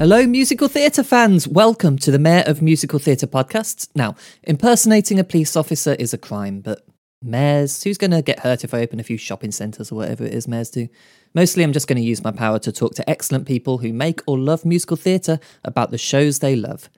[0.00, 1.46] Hello, musical theatre fans.
[1.46, 3.90] Welcome to the Mayor of Musical Theatre podcast.
[3.94, 6.86] Now, impersonating a police officer is a crime, but
[7.20, 10.24] mayors, who's going to get hurt if I open a few shopping centres or whatever
[10.24, 10.88] it is mayors do?
[11.34, 14.22] Mostly, I'm just going to use my power to talk to excellent people who make
[14.26, 16.88] or love musical theatre about the shows they love.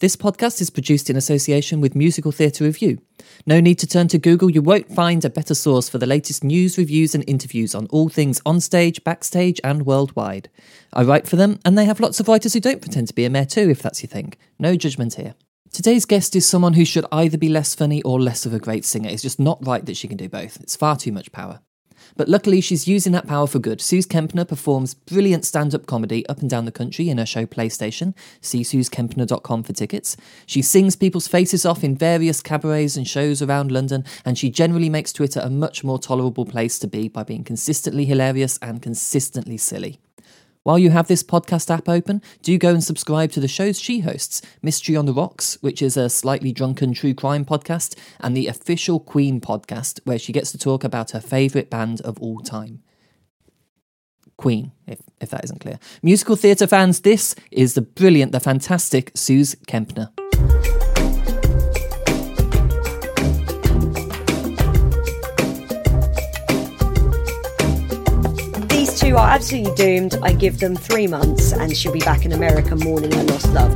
[0.00, 2.98] This podcast is produced in association with Musical Theatre Review.
[3.46, 6.42] No need to turn to Google, you won't find a better source for the latest
[6.42, 10.50] news, reviews, and interviews on all things onstage, backstage, and worldwide.
[10.92, 13.24] I write for them, and they have lots of writers who don't pretend to be
[13.24, 14.34] a mayor too, if that's your thing.
[14.58, 15.34] No judgment here.
[15.72, 18.84] Today's guest is someone who should either be less funny or less of a great
[18.84, 19.10] singer.
[19.10, 20.60] It's just not right that she can do both.
[20.60, 21.60] It's far too much power.
[22.16, 23.80] But luckily, she's using that power for good.
[23.80, 27.46] Sooz Kempner performs brilliant stand up comedy up and down the country in her show
[27.46, 28.14] PlayStation.
[28.40, 30.16] See SoozKempner.com for tickets.
[30.46, 34.88] She sings people's faces off in various cabarets and shows around London, and she generally
[34.88, 39.56] makes Twitter a much more tolerable place to be by being consistently hilarious and consistently
[39.56, 39.98] silly.
[40.64, 44.00] While you have this podcast app open, do go and subscribe to the shows she
[44.00, 48.46] hosts Mystery on the Rocks, which is a slightly drunken true crime podcast, and the
[48.46, 52.82] official Queen podcast, where she gets to talk about her favourite band of all time.
[54.38, 55.78] Queen, if, if that isn't clear.
[56.02, 60.12] Musical theatre fans, this is the brilliant, the fantastic Sooz Kempner.
[69.04, 70.16] Two are absolutely doomed.
[70.22, 73.74] I give them three months and she'll be back in America mourning her lost love.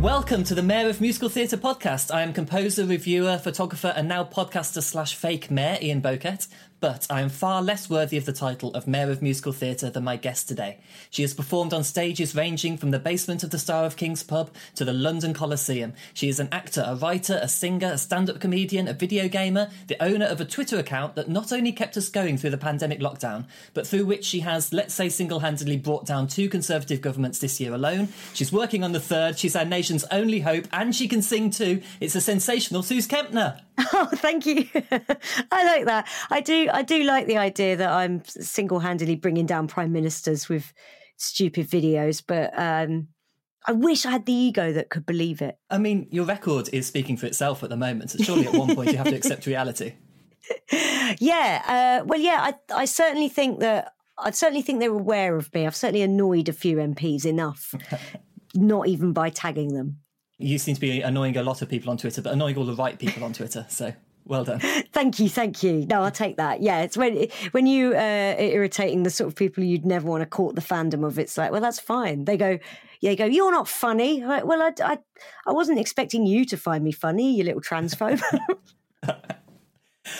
[0.00, 2.14] Welcome to the Mayor of Musical Theatre podcast.
[2.14, 6.46] I am composer, reviewer, photographer, and now podcaster slash fake mayor Ian Bowkett.
[6.80, 10.04] But I am far less worthy of the title of Mayor of Musical Theatre than
[10.04, 10.78] my guest today.
[11.10, 14.50] She has performed on stages ranging from the basement of the Star of Kings pub
[14.76, 15.92] to the London Coliseum.
[16.14, 19.70] She is an actor, a writer, a singer, a stand up comedian, a video gamer,
[19.88, 23.00] the owner of a Twitter account that not only kept us going through the pandemic
[23.00, 27.40] lockdown, but through which she has, let's say, single handedly brought down two Conservative governments
[27.40, 28.08] this year alone.
[28.34, 29.36] She's working on the third.
[29.38, 31.82] She's our nation's only hope, and she can sing too.
[32.00, 33.60] It's a sensational Sooz Kempner.
[33.92, 34.68] Oh, thank you.
[35.52, 36.08] I like that.
[36.30, 36.67] I do.
[36.72, 40.72] I do like the idea that I'm single-handedly bringing down prime ministers with
[41.16, 43.08] stupid videos, but um,
[43.66, 45.58] I wish I had the ego that could believe it.
[45.70, 48.74] I mean, your record is speaking for itself at the moment, so surely at one
[48.74, 49.94] point you have to accept reality.
[51.20, 52.00] Yeah.
[52.00, 52.38] Uh, well, yeah.
[52.40, 53.92] I, I certainly think that.
[54.20, 55.64] I certainly think they're aware of me.
[55.64, 57.72] I've certainly annoyed a few MPs enough,
[58.54, 60.00] not even by tagging them.
[60.38, 62.74] You seem to be annoying a lot of people on Twitter, but annoying all the
[62.74, 63.64] right people on Twitter.
[63.68, 63.92] So
[64.28, 64.60] well done.
[64.92, 65.86] Thank you, thank you.
[65.86, 66.60] No, I'll take that.
[66.62, 70.22] Yeah, it's when when you uh, are irritating the sort of people you'd never want
[70.22, 71.18] to court the fandom of.
[71.18, 72.24] It's like, well, that's fine.
[72.24, 72.58] They go,
[73.00, 74.24] yeah, they go, you're not funny.
[74.24, 74.98] Like, well, I, I,
[75.46, 78.22] I wasn't expecting you to find me funny, you little transphobe.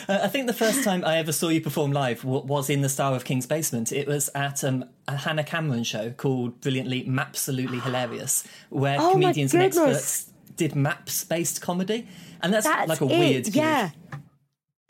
[0.06, 2.82] Uh, I think the first time I ever saw you perform live w- was in
[2.82, 3.90] the Star of King's basement.
[3.90, 9.54] It was at um, a Hannah Cameron show called Brilliantly Absolutely Hilarious, where Oh comedians
[9.54, 12.06] and experts did maps based comedy.
[12.42, 13.54] And that's, That's like a it, weird gig.
[13.54, 13.90] yeah.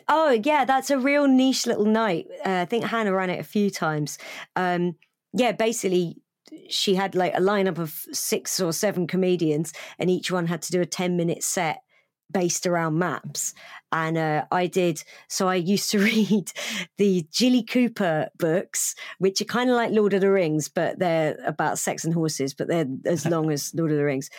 [0.08, 2.26] Oh yeah, that's a real niche little night.
[2.44, 4.18] Uh, I think Hannah ran it a few times.
[4.56, 4.96] Um,
[5.34, 6.16] yeah, basically,
[6.70, 10.72] she had like a lineup of six or seven comedians, and each one had to
[10.72, 11.82] do a ten minute set
[12.32, 13.54] based around maps.
[13.92, 15.02] And uh, I did.
[15.28, 16.52] So I used to read
[16.96, 21.36] the Jilly Cooper books, which are kind of like Lord of the Rings, but they're
[21.44, 24.30] about sex and horses, but they're as long as Lord of the Rings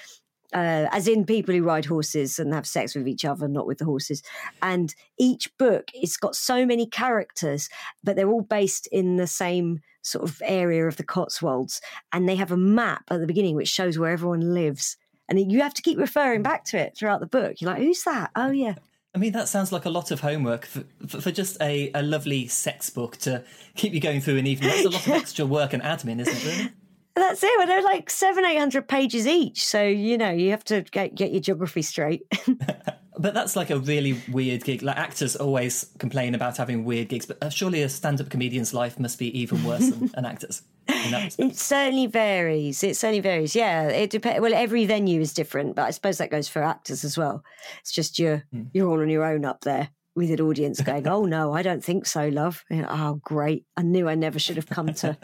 [0.53, 3.77] uh, as in people who ride horses and have sex with each other, not with
[3.77, 4.23] the horses.
[4.61, 7.69] And each book, it's got so many characters,
[8.03, 11.81] but they're all based in the same sort of area of the Cotswolds.
[12.11, 14.97] And they have a map at the beginning which shows where everyone lives.
[15.27, 17.61] And you have to keep referring back to it throughout the book.
[17.61, 18.31] You're like, who's that?
[18.35, 18.75] Oh, yeah.
[19.13, 22.47] I mean, that sounds like a lot of homework for, for, just a, a lovely
[22.47, 23.43] sex book to
[23.75, 24.69] keep you going through an evening.
[24.69, 26.71] That's a lot of extra work and admin, isn't it, really?
[27.19, 27.51] That's it.
[27.57, 29.65] Well, they're like seven, eight hundred pages each.
[29.65, 32.23] So, you know, you have to get, get your geography straight.
[33.19, 34.81] But that's like a really weird gig.
[34.81, 38.97] Like actors always complain about having weird gigs, but uh, surely a stand-up comedian's life
[38.97, 40.61] must be even worse than an actor's.
[40.87, 41.51] In that respect.
[41.51, 42.81] It certainly varies.
[42.81, 43.57] It certainly varies.
[43.57, 44.39] Yeah, it depends.
[44.39, 47.43] Well, every venue is different, but I suppose that goes for actors as well.
[47.81, 51.25] It's just you're you're all on your own up there with an audience going, "Oh
[51.25, 53.65] no, I don't think so, love." And, oh, great!
[53.75, 55.17] I knew I never should have come to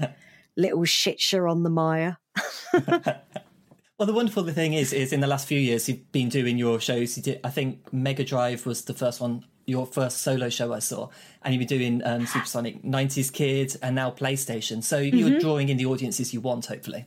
[0.57, 2.17] Little Shitshire on the Mire.
[3.97, 6.81] Well, the wonderful thing is, is in the last few years you've been doing your
[6.81, 7.15] shows.
[7.15, 10.79] You did, I think, Mega Drive was the first one, your first solo show I
[10.79, 11.07] saw,
[11.43, 14.83] and you've been doing um, Supersonic, '90s Kid, and now PlayStation.
[14.83, 17.05] So you're drawing in the audiences you want, hopefully.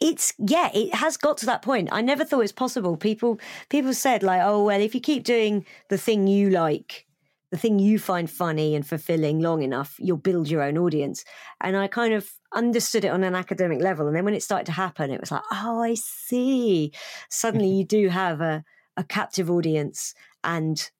[0.00, 1.90] It's yeah, it has got to that point.
[1.92, 2.96] I never thought it was possible.
[2.96, 3.38] People
[3.68, 7.07] people said like, "Oh well, if you keep doing the thing you like."
[7.50, 11.24] The thing you find funny and fulfilling long enough, you'll build your own audience.
[11.60, 14.06] And I kind of understood it on an academic level.
[14.06, 16.92] And then when it started to happen, it was like, oh, I see.
[17.30, 18.64] Suddenly you do have a,
[18.96, 20.14] a captive audience
[20.44, 20.90] and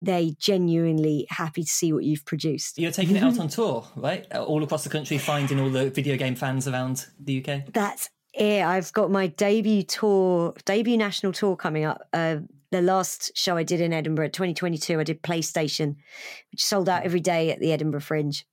[0.00, 2.78] they genuinely happy to see what you've produced.
[2.78, 4.32] You're taking it out on tour, right?
[4.32, 7.72] All across the country, finding all the video game fans around the UK.
[7.72, 8.62] That's it.
[8.62, 12.02] I've got my debut tour, debut national tour coming up.
[12.12, 12.38] Uh,
[12.70, 15.96] the last show I did in Edinburgh, 2022, I did PlayStation,
[16.52, 18.44] which sold out every day at the Edinburgh Fringe.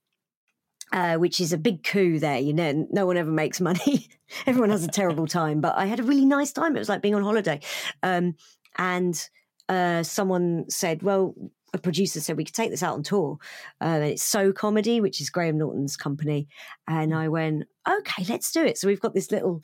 [0.92, 2.38] Uh, which is a big coup there.
[2.38, 4.06] You know, no one ever makes money.
[4.46, 6.76] Everyone has a terrible time, but I had a really nice time.
[6.76, 7.58] It was like being on holiday.
[8.04, 8.36] Um,
[8.78, 9.28] and
[9.68, 11.34] uh, someone said, well,
[11.74, 13.38] a producer said we could take this out on tour.
[13.80, 16.46] Uh, it's So Comedy, which is Graham Norton's company.
[16.86, 18.78] And I went, okay, let's do it.
[18.78, 19.62] So we've got this little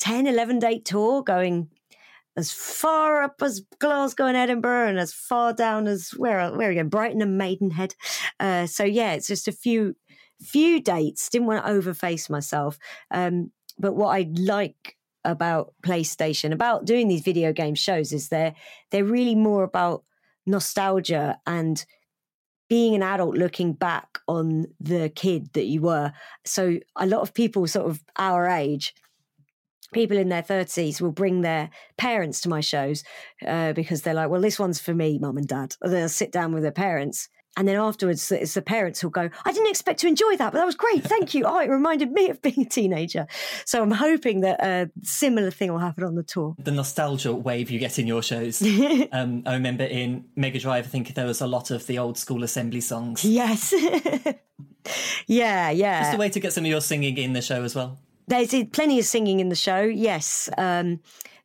[0.00, 1.68] 10, 11 date tour going
[2.36, 6.88] as far up as Glasgow and Edinburgh and as far down as where, where again,
[6.88, 7.94] Brighton and Maidenhead.
[8.38, 9.96] Uh, so yeah, it's just a few,
[10.40, 11.28] few dates.
[11.28, 12.78] Didn't want to overface myself.
[13.10, 18.54] Um, but what I like about PlayStation, about doing these video game shows is they're
[18.90, 20.04] they're really more about
[20.46, 21.84] nostalgia and
[22.68, 26.12] being an adult looking back on the kid that you were.
[26.46, 28.94] So a lot of people sort of our age
[29.92, 33.02] people in their 30s will bring their parents to my shows
[33.46, 35.76] uh, because they're like, well, this one's for me, mum and dad.
[35.82, 39.28] And they'll sit down with their parents and then afterwards, it's the parents who'll go,
[39.44, 41.02] I didn't expect to enjoy that, but that was great.
[41.02, 41.44] Thank you.
[41.44, 43.26] Oh, it reminded me of being a teenager.
[43.64, 46.54] So I'm hoping that a similar thing will happen on the tour.
[46.58, 48.62] The nostalgia wave you get in your shows.
[49.12, 52.18] um, I remember in Mega Drive, I think there was a lot of the old
[52.18, 53.24] school assembly songs.
[53.24, 53.74] Yes.
[55.26, 56.02] yeah, yeah.
[56.02, 57.98] Just a way to get some of your singing in the show as well.
[58.30, 60.48] There's plenty of singing in the show, yes.
[60.56, 61.00] Um,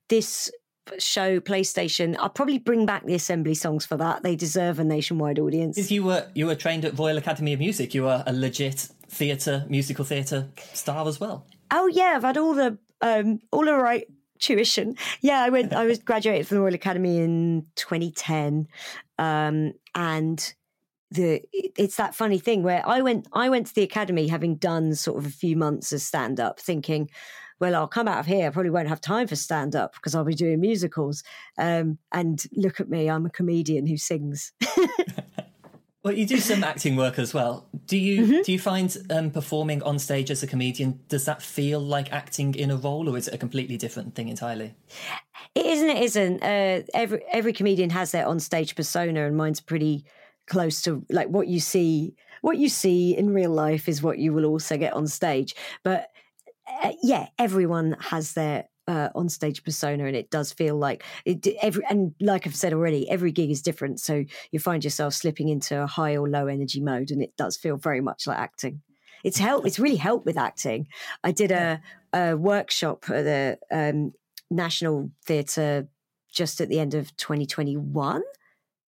[0.07, 0.51] this
[0.99, 4.21] show PlayStation, I'll probably bring back the assembly songs for that.
[4.21, 5.75] They deserve a nationwide audience.
[5.75, 7.95] Because you were you were trained at Royal Academy of Music.
[7.95, 11.47] You were a legit theatre, musical theatre star as well.
[11.71, 14.05] Oh yeah, I've had all the um all the right
[14.39, 14.95] tuition.
[15.21, 18.67] Yeah, I went I was graduated from the Royal Academy in 2010.
[19.17, 20.53] Um and
[21.15, 24.95] the it's that funny thing where I went I went to the academy having done
[24.95, 27.09] sort of a few months of stand up thinking
[27.59, 28.47] well, I'll come out of here.
[28.47, 31.23] I probably won't have time for stand up because I'll be doing musicals.
[31.57, 34.51] Um, and look at me, I'm a comedian who sings.
[36.03, 37.67] well, you do some acting work as well.
[37.85, 38.41] Do you mm-hmm.
[38.43, 42.55] do you find um, performing on stage as a comedian does that feel like acting
[42.55, 44.75] in a role, or is it a completely different thing entirely?
[45.53, 45.89] It isn't.
[45.89, 46.43] It isn't.
[46.43, 50.03] Uh, every every comedian has their on stage persona, and mine's pretty
[50.47, 52.15] close to like what you see.
[52.41, 56.09] What you see in real life is what you will also get on stage, but
[56.83, 61.47] uh, yeah, everyone has their uh, on stage persona, and it does feel like it.
[61.61, 65.49] Every and like I've said already, every gig is different, so you find yourself slipping
[65.49, 68.81] into a high or low energy mode, and it does feel very much like acting.
[69.23, 70.87] It's helped It's really helped with acting.
[71.23, 71.81] I did a,
[72.13, 74.13] a workshop at the um,
[74.51, 75.87] National Theatre
[76.31, 78.21] just at the end of 2021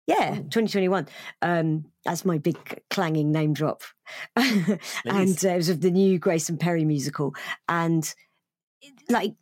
[0.07, 1.07] yeah, 2021.
[1.41, 2.57] Um, that's my big
[2.89, 3.83] clanging name drop.
[4.35, 7.35] and uh, it was of the new Grayson Perry musical.
[7.69, 8.11] And
[9.09, 9.35] like,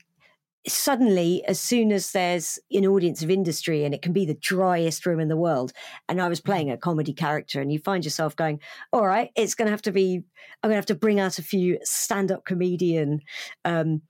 [0.67, 5.05] suddenly, as soon as there's an audience of industry and it can be the driest
[5.05, 5.71] room in the world,
[6.09, 6.75] and I was playing mm-hmm.
[6.75, 8.59] a comedy character, and you find yourself going,
[8.91, 10.23] All right, it's going to have to be,
[10.61, 13.21] I'm going to have to bring out a few stand up comedian,
[13.63, 14.01] um,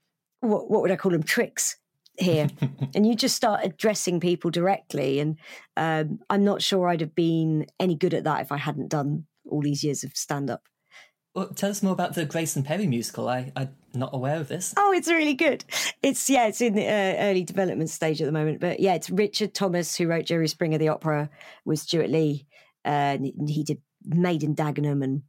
[0.41, 1.77] what, what would I call them, tricks
[2.19, 2.47] here
[2.95, 5.37] and you just start addressing people directly and
[5.77, 9.25] um, i'm not sure i'd have been any good at that if i hadn't done
[9.49, 10.63] all these years of stand up
[11.35, 13.29] well, tell us more about the Grayson Perry musical.
[13.29, 14.73] I, I'm not aware of this.
[14.75, 15.63] Oh, it's really good.
[16.01, 18.59] It's yeah, it's in the uh, early development stage at the moment.
[18.59, 21.29] But yeah, it's Richard Thomas who wrote Jerry Springer the opera
[21.65, 22.47] with Stewart Lee.
[22.83, 25.21] Uh, he did Made in Dagenham and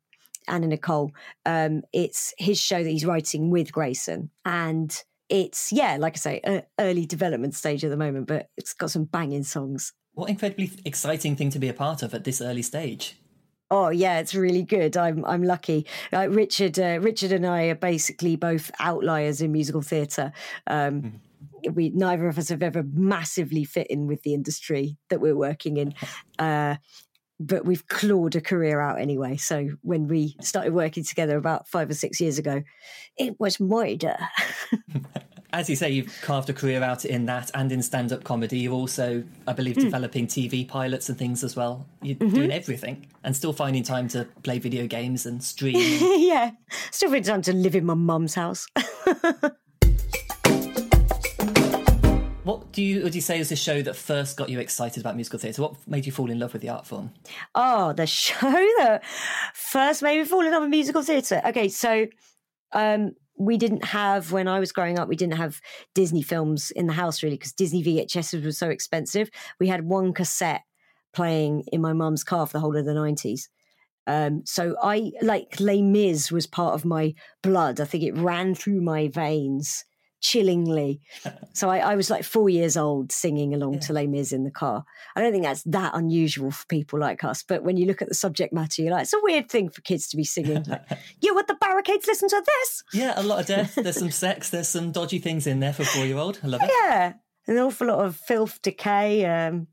[0.49, 1.13] Anna Nicole.
[1.45, 4.97] Um, it's his show that he's writing with Grayson, and
[5.31, 9.05] it's yeah, like I say, early development stage at the moment, but it's got some
[9.05, 9.93] banging songs.
[10.13, 13.17] What incredibly exciting thing to be a part of at this early stage.
[13.71, 14.97] Oh yeah, it's really good.
[14.97, 15.87] I'm I'm lucky.
[16.13, 20.33] Uh, Richard uh, Richard and I are basically both outliers in musical theatre.
[20.67, 21.13] Um, mm
[21.73, 25.77] we neither of us have ever massively fit in with the industry that we're working
[25.77, 25.95] in.
[26.39, 26.77] Uh,
[27.41, 29.39] but we've clawed a career out anyway.
[29.39, 32.63] So when we started working together about five or six years ago,
[33.17, 34.17] it was murder.
[35.53, 38.59] as you say, you've carved a career out in that and in stand up comedy.
[38.59, 39.83] You're also, I believe, mm.
[39.83, 41.87] developing TV pilots and things as well.
[42.03, 42.35] You're mm-hmm.
[42.35, 45.77] doing everything and still finding time to play video games and stream.
[46.21, 46.51] yeah,
[46.91, 48.67] still finding time to live in my mum's house.
[52.51, 55.15] What do you would you say is the show that first got you excited about
[55.15, 55.63] musical theatre?
[55.63, 57.13] What made you fall in love with the art form?
[57.55, 59.05] Oh, the show that
[59.55, 61.41] first made me fall in love with musical theatre.
[61.47, 62.09] Okay, so
[62.73, 65.07] um, we didn't have when I was growing up.
[65.09, 65.61] We didn't have
[65.95, 69.31] Disney films in the house really because Disney VHSs were so expensive.
[69.61, 70.63] We had one cassette
[71.13, 73.49] playing in my mum's car for the whole of the nineties.
[74.09, 77.15] Um, so I like Les Mis was part of my
[77.45, 77.81] blood.
[77.81, 79.85] I think it ran through my veins
[80.21, 81.01] chillingly.
[81.53, 83.81] so I, I, was like four years old singing along yeah.
[83.81, 84.85] to Les Mis in the car.
[85.17, 87.43] I don't think that's that unusual for people like us.
[87.43, 89.81] But when you look at the subject matter, you're like, it's a weird thing for
[89.83, 90.65] kids to be singing.
[90.65, 90.83] Like,
[91.21, 92.85] you with the barricades, listen to this.
[92.93, 93.75] Yeah, a lot of death.
[93.75, 94.51] There's some sex.
[94.51, 96.39] There's some dodgy things in there for a four year old.
[96.43, 96.71] I love it.
[96.71, 97.15] Yeah.
[97.47, 99.67] An awful lot of filth, decay, um,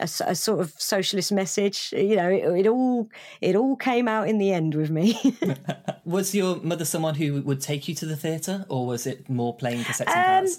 [0.00, 1.92] a, a, sort of socialist message.
[1.96, 3.08] You know, it, it, all
[3.40, 5.18] it all came out in the end with me.
[6.04, 9.56] was your mother someone who would take you to the theatre, or was it more
[9.56, 10.52] playing cassettes and um,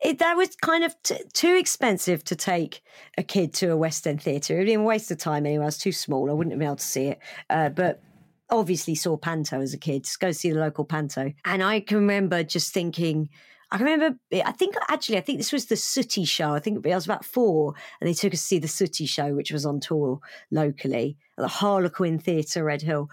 [0.00, 2.82] It, that was kind of t- too expensive to take
[3.16, 4.54] a kid to a West End theatre.
[4.54, 5.62] It would be a waste of time anyway.
[5.62, 6.30] I was too small.
[6.30, 7.18] I wouldn't have been able to see it.
[7.48, 8.02] Uh, but
[8.50, 10.04] obviously saw Panto as a kid.
[10.04, 11.32] Just go see the local Panto.
[11.44, 13.28] And I can remember just thinking,
[13.74, 16.52] I can remember, I think actually, I think this was the Sooty show.
[16.52, 19.34] I think I was about four, and they took us to see the Sooty show,
[19.34, 20.20] which was on tour
[20.52, 23.10] locally at the Harlequin Theatre, Redhill.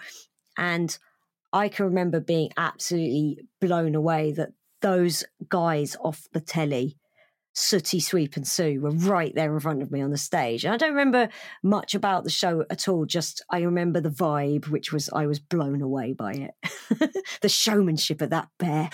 [0.59, 0.95] And
[1.51, 4.49] I can remember being absolutely blown away that
[4.81, 6.95] those guys off the telly
[7.53, 10.63] Sooty, Sweep, and Sue were right there in front of me on the stage.
[10.63, 11.29] And I don't remember
[11.63, 13.05] much about the show at all.
[13.05, 17.15] Just I remember the vibe, which was I was blown away by it.
[17.41, 18.89] the showmanship of that bear.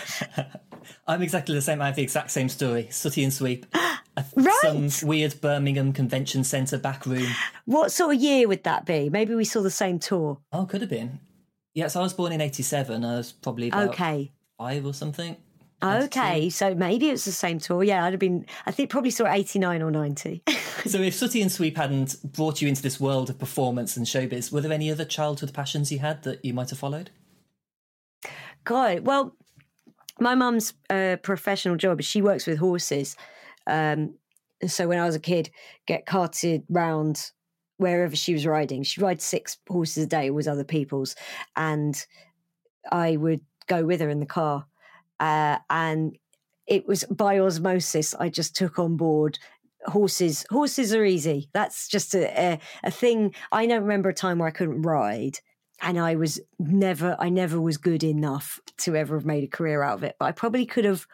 [1.07, 1.81] I'm exactly the same.
[1.81, 2.87] I have the exact same story.
[2.89, 3.65] Sooty and Sweep.
[4.35, 4.53] right.
[4.61, 7.27] Some weird Birmingham Convention Centre back room.
[7.65, 9.09] What sort of year would that be?
[9.09, 10.39] Maybe we saw the same tour.
[10.51, 11.19] Oh, could have been.
[11.73, 13.05] Yes, I was born in '87.
[13.05, 15.37] I was probably okay five or something.
[15.83, 17.83] Okay, so maybe it's the same tour.
[17.83, 18.47] Yeah, I'd have been.
[18.65, 20.41] I think probably saw eighty nine or ninety.
[20.85, 24.51] so, if Sooty and Sweep hadn't brought you into this world of performance and showbiz,
[24.51, 27.11] were there any other childhood passions you had that you might have followed?
[28.63, 29.35] God, well,
[30.19, 33.15] my mum's uh, professional job is she works with horses.
[33.67, 34.15] Um,
[34.65, 35.51] so when I was a kid,
[35.85, 37.31] get carted round
[37.77, 38.81] wherever she was riding.
[38.81, 41.15] She rides six horses a day with other people's,
[41.55, 42.03] and
[42.91, 44.65] I would go with her in the car
[45.19, 46.17] uh, and
[46.67, 48.13] it was by osmosis.
[48.15, 49.39] I just took on board
[49.85, 50.45] horses.
[50.49, 51.49] Horses are easy.
[51.53, 53.33] That's just a, a, a thing.
[53.51, 55.39] I don't remember a time where I couldn't ride,
[55.81, 59.81] and I was never, I never was good enough to ever have made a career
[59.81, 60.15] out of it.
[60.19, 61.05] But I probably could have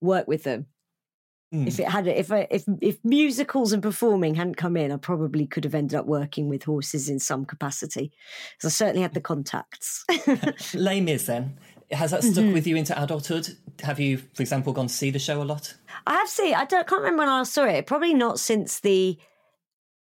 [0.00, 0.66] worked with them.
[1.54, 1.66] Mm.
[1.66, 5.46] If it had, if I, if if musicals and performing hadn't come in, I probably
[5.46, 8.12] could have ended up working with horses in some capacity.
[8.58, 10.04] So I certainly had the contacts.
[10.74, 11.56] Les Mis then
[11.90, 12.52] has that stuck mm-hmm.
[12.52, 13.48] with you into adulthood?
[13.82, 15.74] Have you, for example, gone to see the show a lot?
[16.06, 16.54] I have seen.
[16.54, 17.86] I don't can't remember when I saw it.
[17.86, 19.18] Probably not since the.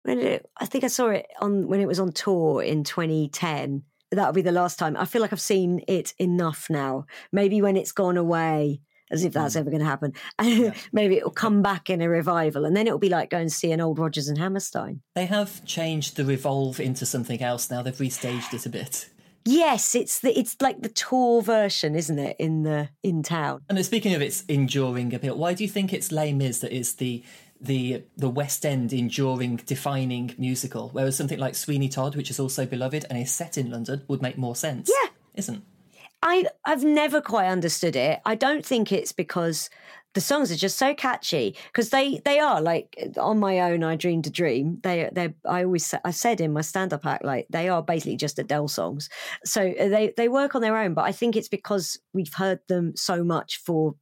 [0.02, 3.82] When it, I think I saw it on when it was on tour in 2010.
[4.12, 4.96] That'll be the last time.
[4.96, 7.06] I feel like I've seen it enough now.
[7.32, 9.60] Maybe when it's gone away, as if that's mm.
[9.60, 10.12] ever going to happen.
[10.42, 10.72] Yeah.
[10.92, 13.72] Maybe it'll come back in a revival, and then it'll be like going to see
[13.72, 15.02] an old Rodgers and Hammerstein.
[15.14, 17.82] They have changed the Revolve into something else now.
[17.82, 19.08] They've restaged it a bit.
[19.44, 22.36] Yes, it's the it's like the tour version, isn't it?
[22.38, 23.62] In the in town.
[23.68, 26.94] And speaking of its enduring appeal, why do you think it's Les Mis that is
[26.96, 27.22] the
[27.60, 32.66] the the West End enduring, defining musical, whereas something like Sweeney Todd, which is also
[32.66, 34.90] beloved and is set in London, would make more sense?
[34.90, 35.64] Yeah, isn't?
[36.22, 38.20] I I've never quite understood it.
[38.24, 39.70] I don't think it's because
[40.14, 43.94] the songs are just so catchy because they they are like on my own i
[43.96, 47.68] dreamed a dream they they i always i said in my stand-up act like they
[47.68, 49.08] are basically just adele songs
[49.44, 52.60] so uh, they they work on their own but i think it's because we've heard
[52.68, 53.94] them so much for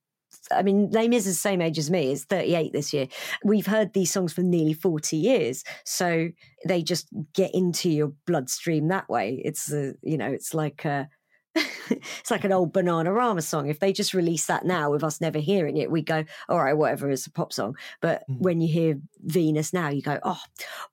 [0.51, 2.13] I mean, Mis is the same age as me.
[2.13, 3.09] It's 38 this year.
[3.45, 5.65] We've heard these songs for nearly 40 years.
[5.85, 6.29] So
[6.67, 9.43] they just get into your bloodstream that way.
[9.45, 11.09] It's, a, you know, it's like a,
[11.91, 13.69] it's like an old Bananarama song.
[13.69, 16.75] If they just release that now with us never hearing it, we go, all right,
[16.77, 17.77] whatever, it's a pop song.
[18.01, 18.39] But mm.
[18.39, 20.41] when you hear Venus now, you go, oh,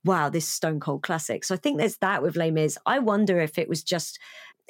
[0.03, 1.43] wow, this stone cold classic.
[1.43, 2.77] So I think there's that with Les Mis.
[2.85, 4.19] I wonder if it was just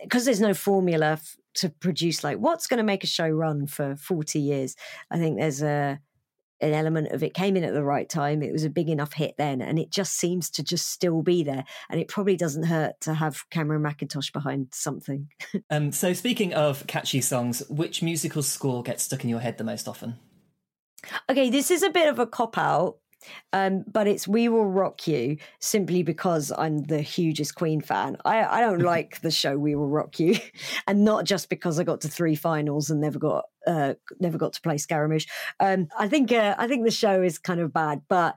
[0.01, 3.65] because there's no formula f- to produce like what's going to make a show run
[3.68, 4.75] for 40 years.
[5.10, 6.00] I think there's a
[6.65, 8.41] an element of it came in at the right time.
[8.41, 11.43] It was a big enough hit then, and it just seems to just still be
[11.43, 11.63] there.
[11.89, 15.29] And it probably doesn't hurt to have Cameron Mackintosh behind something.
[15.69, 19.63] um, so, speaking of catchy songs, which musical score gets stuck in your head the
[19.63, 20.15] most often?
[21.29, 22.98] Okay, this is a bit of a cop out.
[23.53, 28.17] Um, but it's We Will Rock You simply because I'm the hugest Queen fan.
[28.25, 30.38] I, I don't like the show We Will Rock You,
[30.88, 34.53] and not just because I got to three finals and never got uh, never got
[34.53, 35.27] to play Scaramouche.
[35.60, 38.36] Um, I think uh, I think the show is kind of bad, but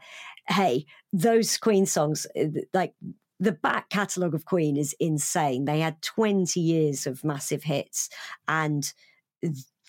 [0.48, 2.94] hey, those Queen songs, uh, like
[3.40, 5.64] the back catalogue of Queen is insane.
[5.64, 8.08] They had 20 years of massive hits
[8.48, 8.92] and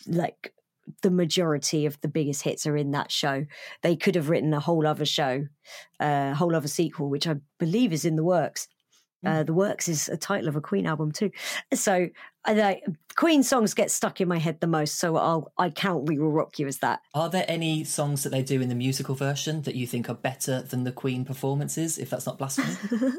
[0.08, 0.53] like
[1.01, 3.46] the majority of the biggest hits are in that show.
[3.81, 5.48] They could have written a whole other show,
[6.00, 8.67] a uh, whole other sequel, which I believe is in the works.
[9.25, 9.46] Uh, hmm.
[9.48, 11.29] the works is a title of a Queen album too.
[11.74, 12.08] So
[12.46, 12.75] uh,
[13.15, 14.96] Queen songs get stuck in my head the most.
[14.96, 17.01] So I'll I count "We Will Rock You" as that.
[17.13, 20.15] Are there any songs that they do in the musical version that you think are
[20.15, 21.98] better than the Queen performances?
[21.98, 22.77] If that's not blasphemy.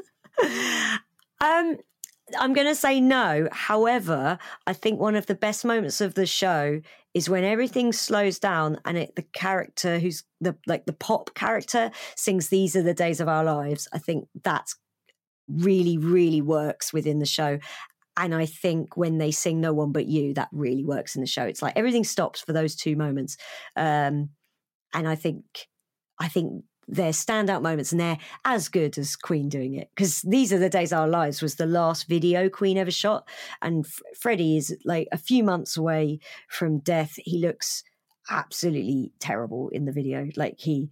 [1.41, 1.77] um,
[2.39, 3.47] I'm going to say no.
[3.51, 6.81] However, I think one of the best moments of the show
[7.13, 11.91] is when everything slows down and it, the character who's the like the pop character
[12.15, 14.75] sings "These are the days of our lives." I think that's
[15.47, 17.59] really, really works within the show.
[18.17, 21.27] And I think when they sing "No One But You," that really works in the
[21.27, 21.43] show.
[21.43, 23.37] It's like everything stops for those two moments,
[23.75, 24.29] um,
[24.93, 25.43] and I think
[26.19, 29.89] I think their standout moments and they're as good as Queen doing it.
[29.95, 33.27] Because these are the days our lives was the last video Queen ever shot.
[33.61, 36.19] And F- Freddie is like a few months away
[36.49, 37.13] from death.
[37.15, 37.83] He looks
[38.29, 40.27] absolutely terrible in the video.
[40.35, 40.91] Like he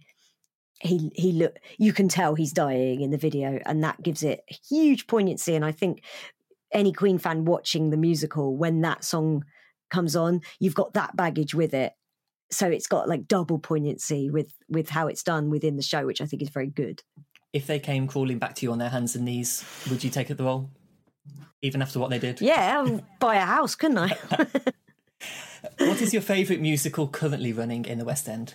[0.80, 4.42] he he look you can tell he's dying in the video and that gives it
[4.48, 5.54] huge poignancy.
[5.54, 6.02] And I think
[6.72, 9.44] any Queen fan watching the musical when that song
[9.90, 11.92] comes on you've got that baggage with it
[12.50, 16.20] so it's got like double poignancy with with how it's done within the show, which
[16.20, 17.02] I think is very good.
[17.52, 20.30] If they came crawling back to you on their hands and knees, would you take
[20.30, 20.70] up the role,
[21.62, 22.40] even after what they did?
[22.40, 24.16] Yeah, I'll buy a house, couldn't I?
[25.78, 28.54] what is your favourite musical currently running in the West End?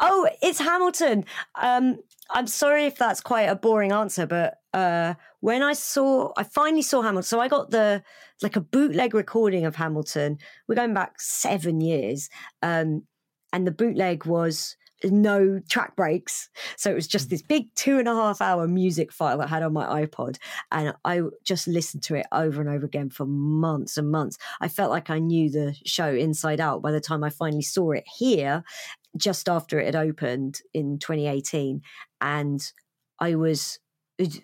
[0.00, 1.24] Oh, it's Hamilton.
[1.54, 1.98] Um,
[2.30, 6.82] I'm sorry if that's quite a boring answer, but uh, when I saw, I finally
[6.82, 7.22] saw Hamilton.
[7.22, 8.02] So I got the
[8.42, 10.38] like a bootleg recording of Hamilton.
[10.68, 12.28] We're going back seven years,
[12.60, 13.04] um,
[13.52, 16.48] and the bootleg was no track breaks.
[16.76, 19.62] So it was just this big two and a half hour music file I had
[19.62, 20.38] on my iPod.
[20.72, 24.38] And I just listened to it over and over again for months and months.
[24.60, 27.92] I felt like I knew the show inside out by the time I finally saw
[27.92, 28.64] it here
[29.16, 31.82] just after it had opened in 2018.
[32.20, 32.72] And
[33.20, 33.78] I was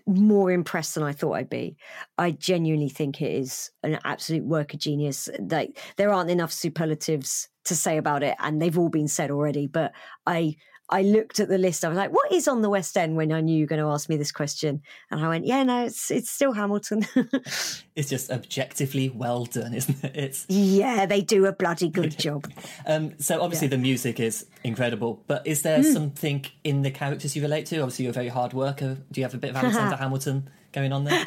[0.06, 1.76] more impressed than I thought I'd be.
[2.18, 5.28] I genuinely think it is an absolute work of genius.
[5.38, 9.66] Like there aren't enough superlatives to say about it, and they've all been said already.
[9.66, 9.92] But
[10.26, 10.56] I
[10.90, 11.84] I looked at the list.
[11.84, 13.82] I was like, "What is on the West End?" When I knew you were going
[13.82, 17.06] to ask me this question, and I went, "Yeah, no, it's it's still Hamilton."
[17.94, 20.16] it's just objectively well done, isn't it?
[20.16, 22.50] It's yeah, they do a bloody good job.
[22.86, 23.76] um, so obviously yeah.
[23.76, 25.92] the music is incredible, but is there mm.
[25.92, 27.78] something in the characters you relate to?
[27.80, 28.98] Obviously, you're a very hard worker.
[29.12, 31.24] Do you have a bit of Alexander Hamilton going on there?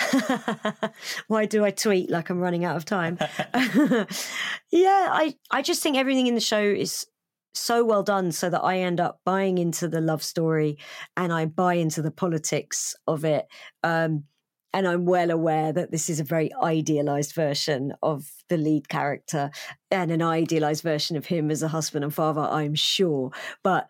[1.27, 3.17] Why do I tweet like I'm running out of time?
[4.71, 7.05] yeah, I I just think everything in the show is
[7.53, 10.77] so well done so that I end up buying into the love story
[11.15, 13.45] and I buy into the politics of it.
[13.83, 14.25] Um,
[14.73, 19.51] and I'm well aware that this is a very idealized version of the lead character
[19.91, 23.31] and an idealized version of him as a husband and father, I'm sure.
[23.63, 23.87] But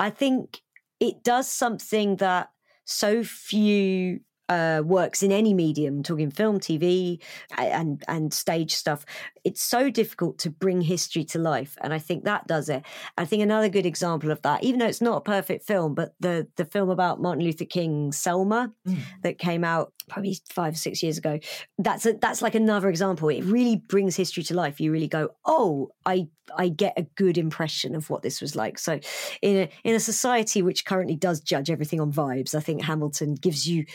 [0.00, 0.60] I think
[0.98, 2.50] it does something that
[2.84, 7.20] so few uh, works in any medium, talking film, TV,
[7.56, 9.04] and and stage stuff.
[9.44, 12.84] It's so difficult to bring history to life, and I think that does it.
[13.16, 16.14] I think another good example of that, even though it's not a perfect film, but
[16.20, 18.98] the the film about Martin Luther King, Selma, mm.
[19.22, 21.38] that came out probably five or six years ago.
[21.78, 23.28] That's a, that's like another example.
[23.28, 24.80] It really brings history to life.
[24.80, 28.78] You really go, oh, I I get a good impression of what this was like.
[28.78, 29.00] So,
[29.42, 33.34] in a in a society which currently does judge everything on vibes, I think Hamilton
[33.34, 33.86] gives you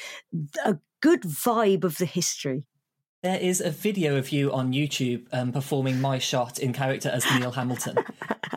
[0.65, 2.65] a good vibe of the history.
[3.21, 7.25] There is a video of you on YouTube um, performing my shot in character as
[7.37, 7.97] Neil Hamilton.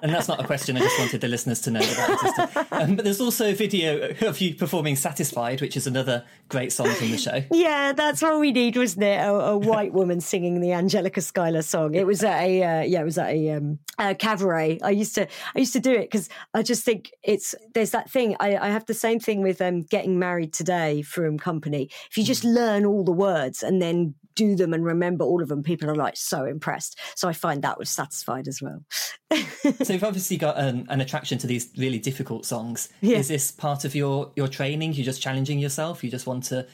[0.03, 2.69] and that's not a question, I just wanted the listeners to know that.
[2.71, 6.91] Um, but there's also a video of you performing Satisfied, which is another great song
[6.91, 7.43] from the show.
[7.51, 9.19] Yeah, that's what we need, wasn't it?
[9.21, 11.97] A, a white woman singing the Angelica Schuyler song.
[11.97, 14.79] It was at a, uh, yeah, it was at a, um, a cabaret.
[14.81, 18.09] I used to, I used to do it because I just think it's, there's that
[18.09, 18.37] thing.
[18.39, 21.91] I, I have the same thing with um, getting married today from company.
[22.11, 25.49] If you just learn all the words and then do them and remember all of
[25.49, 26.99] them, people are like so impressed.
[27.15, 28.85] So I find that was satisfied as well.
[29.83, 32.89] so you've obviously got an, an, attraction to these really difficult songs.
[33.01, 33.19] Yeah.
[33.19, 34.93] Is this part of your your training?
[34.93, 36.05] You're just challenging yourself.
[36.05, 36.67] You just want to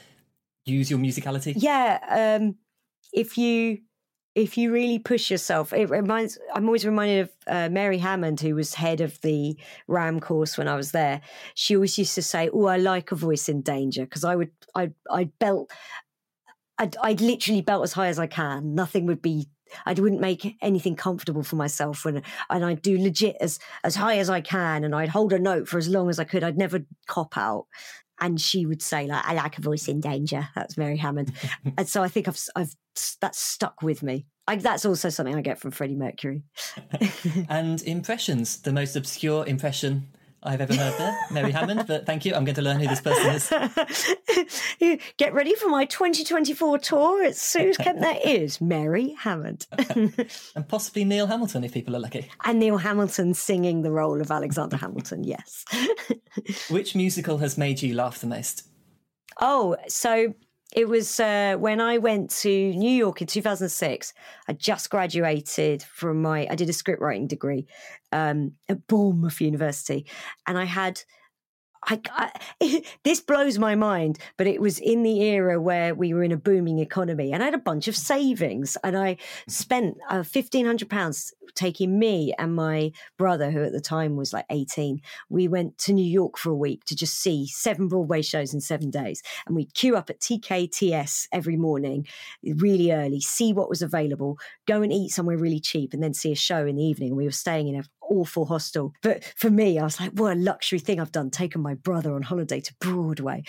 [0.65, 1.55] use your musicality.
[1.57, 2.39] Yeah.
[2.41, 2.57] Um,
[3.13, 3.79] if you
[4.39, 6.39] if you really push yourself, it reminds.
[6.55, 9.57] I'm always reminded of uh, Mary Hammond, who was head of the
[9.89, 11.23] RAM course when I was there.
[11.55, 14.53] She always used to say, "Oh, I like a voice in danger," because I would,
[14.77, 15.73] I, I'd belt,
[16.79, 18.75] I'd, I'd literally belt as high as I can.
[18.75, 19.49] Nothing would be
[19.87, 24.19] I wouldn't make anything comfortable for myself when and I'd do legit as as high
[24.19, 26.43] as I can and I'd hold a note for as long as I could.
[26.43, 27.67] I'd never cop out.
[28.21, 31.33] And she would say like, "I like a voice in danger." That's Mary Hammond,
[31.77, 32.75] and so I think I've I've
[33.21, 34.27] that's stuck with me.
[34.49, 36.43] I, that's also something I get from Freddie Mercury.
[37.49, 40.09] and impressions, the most obscure impression
[40.43, 41.85] I've ever heard there, Mary Hammond.
[41.87, 42.35] But thank you.
[42.35, 45.01] I'm going to learn who this person is.
[45.17, 48.01] Get ready for my 2024 tour at Sue's Kemp.
[48.01, 49.67] There is Mary Hammond.
[49.91, 52.29] and possibly Neil Hamilton, if people are lucky.
[52.45, 55.65] And Neil Hamilton singing the role of Alexander Hamilton, yes.
[56.71, 58.69] Which musical has made you laugh the most?
[59.41, 60.35] Oh, so
[60.73, 64.13] it was uh, when I went to New York in 2006.
[64.49, 67.67] I just graduated from my, I did a script writing degree
[68.13, 70.07] um, at Bournemouth University.
[70.47, 71.03] And I had
[71.85, 72.01] I,
[72.61, 76.33] I, this blows my mind, but it was in the era where we were in
[76.33, 79.17] a booming economy, and I had a bunch of savings, and I
[79.49, 84.33] spent uh, fifteen hundred pounds taking me and my brother, who at the time was
[84.33, 85.01] like eighteen.
[85.29, 88.61] We went to New York for a week to just see seven Broadway shows in
[88.61, 92.07] seven days, and we'd queue up at TKTS every morning,
[92.43, 96.33] really early, see what was available, go and eat somewhere really cheap, and then see
[96.33, 97.17] a show in the evening.
[97.17, 98.93] We were staying in a awful hostel.
[99.03, 102.15] But for me, I was like, what a luxury thing I've done, taken my brother
[102.15, 103.43] on holiday to Broadway.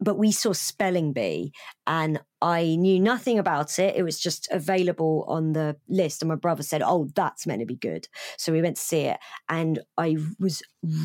[0.00, 1.52] But we saw Spelling Bee
[1.86, 3.94] and I knew nothing about it.
[3.94, 6.22] It was just available on the list.
[6.22, 8.08] And my brother said, Oh, that's meant to be good.
[8.36, 9.20] So we went to see it.
[9.48, 10.60] And I was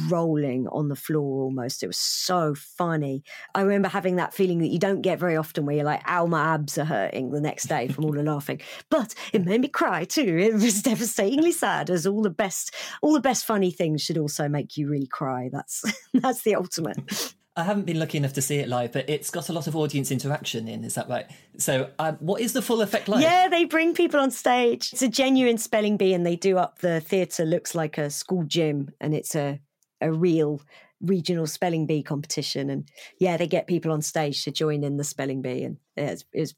[0.10, 1.84] rolling on the floor almost.
[1.84, 3.24] It was so funny.
[3.54, 6.26] I remember having that feeling that you don't get very often where you're like, Ow,
[6.26, 8.60] my abs are hurting the next day from all the laughing.
[8.90, 10.38] But it made me cry too.
[10.40, 12.74] It was devastatingly sad, as all the best,
[13.04, 15.50] all the best funny things should also make you really cry.
[15.52, 15.84] That's
[16.16, 17.36] that's the ultimate.
[17.58, 19.76] I haven't been lucky enough to see it live, but it's got a lot of
[19.76, 20.84] audience interaction in.
[20.84, 21.26] Is that right?
[21.58, 23.24] So, um, what is the full effect like?
[23.24, 24.94] Yeah, they bring people on stage.
[24.94, 27.46] It's a genuine spelling bee, and they do up the theatre.
[27.46, 29.60] Looks like a school gym, and it's a
[30.00, 30.62] a real
[31.02, 32.70] regional spelling bee competition.
[32.70, 32.88] And
[33.20, 36.54] yeah, they get people on stage to join in the spelling bee, and it was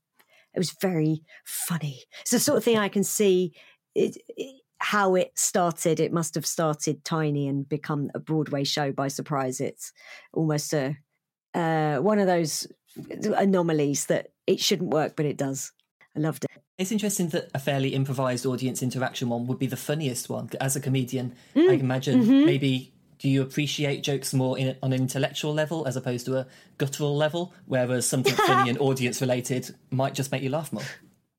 [0.53, 2.03] it was, very funny.
[2.21, 3.53] It's the sort of thing I can see.
[3.95, 4.17] It,
[4.79, 9.59] how it started, it must have started tiny and become a Broadway show by surprise.
[9.59, 9.93] It's
[10.33, 10.97] almost a
[11.53, 12.67] uh, one of those
[13.37, 15.71] anomalies that it shouldn't work, but it does.
[16.15, 16.51] I loved it.
[16.77, 20.49] It's interesting that a fairly improvised audience interaction one would be the funniest one.
[20.61, 21.69] As a comedian, mm.
[21.69, 22.45] I imagine mm-hmm.
[22.45, 26.47] maybe do you appreciate jokes more in, on an intellectual level as opposed to a
[26.77, 30.83] guttural level, whereas something funny and audience related might just make you laugh more?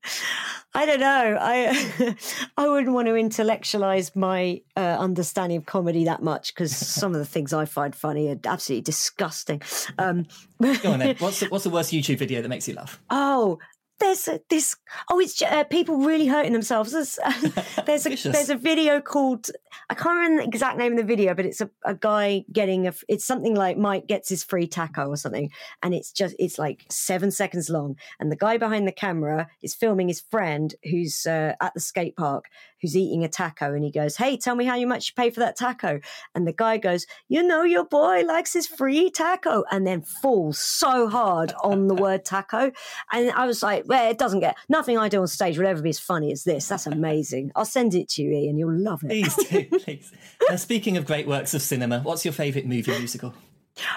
[0.73, 1.37] I don't know.
[1.39, 2.15] I
[2.57, 7.19] I wouldn't want to intellectualize my uh, understanding of comedy that much because some of
[7.19, 9.61] the things I find funny are absolutely disgusting.
[9.97, 10.27] Um,
[10.61, 11.15] Go on then.
[11.19, 13.01] What's the, what's the worst YouTube video that makes you laugh?
[13.09, 13.59] Oh,
[14.01, 14.75] there's a, this
[15.09, 16.91] oh it's uh, people really hurting themselves.
[16.91, 19.49] There's, uh, there's a there's a video called
[19.89, 22.87] i can't remember the exact name of the video but it's a, a guy getting
[22.87, 25.49] a it's something like mike gets his free taco or something
[25.81, 29.73] and it's just it's like seven seconds long and the guy behind the camera is
[29.73, 32.45] filming his friend who's uh, at the skate park
[32.81, 35.29] who's eating a taco and he goes hey tell me how you much you pay
[35.29, 35.99] for that taco
[36.35, 40.57] and the guy goes you know your boy likes his free taco and then falls
[40.57, 42.71] so hard on the word taco
[43.11, 45.81] and i was like where it doesn't get nothing I do on stage will ever
[45.81, 46.67] be as funny as this.
[46.67, 47.51] That's amazing.
[47.55, 48.57] I'll send it to you, Ian.
[48.57, 49.09] You'll love it.
[49.09, 50.11] Please do, please.
[50.49, 53.33] Now, speaking of great works of cinema, what's your favourite movie musical?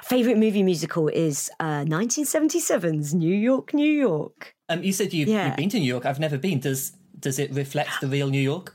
[0.03, 4.55] Favorite movie musical is uh, 1977's New York, New York.
[4.69, 5.49] Um, you said you've, yeah.
[5.49, 6.07] you've been to New York.
[6.07, 6.61] I've never been.
[6.61, 8.74] Does does it reflect the real New York?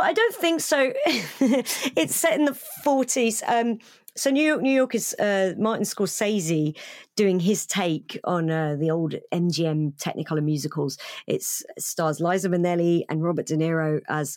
[0.00, 0.92] I don't think so.
[1.06, 3.42] it's set in the 40s.
[3.46, 3.78] Um,
[4.18, 6.76] so New York, New York is uh, Martin Scorsese
[7.14, 10.98] doing his take on uh, the old MGM Technicolor musicals.
[11.28, 14.36] It stars Liza Minnelli and Robert De Niro as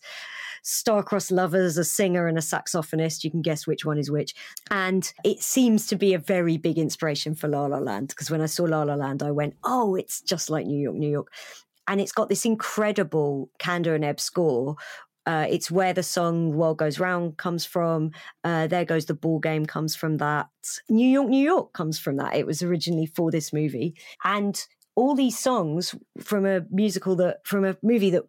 [0.61, 3.23] star-crossed lovers, a singer and a saxophonist.
[3.23, 4.35] You can guess which one is which.
[4.69, 8.41] And it seems to be a very big inspiration for La La Land because when
[8.41, 11.27] I saw La La Land, I went, "Oh, it's just like New York, New York."
[11.87, 14.75] and it's got this incredible Kander and Ebb score
[15.25, 18.11] uh, it's where the song "World Goes Round" comes from.
[18.43, 20.47] Uh, there goes the ball game comes from that.
[20.89, 22.35] New York, New York comes from that.
[22.35, 24.63] It was originally for this movie, and
[24.95, 28.23] all these songs from a musical that from a movie that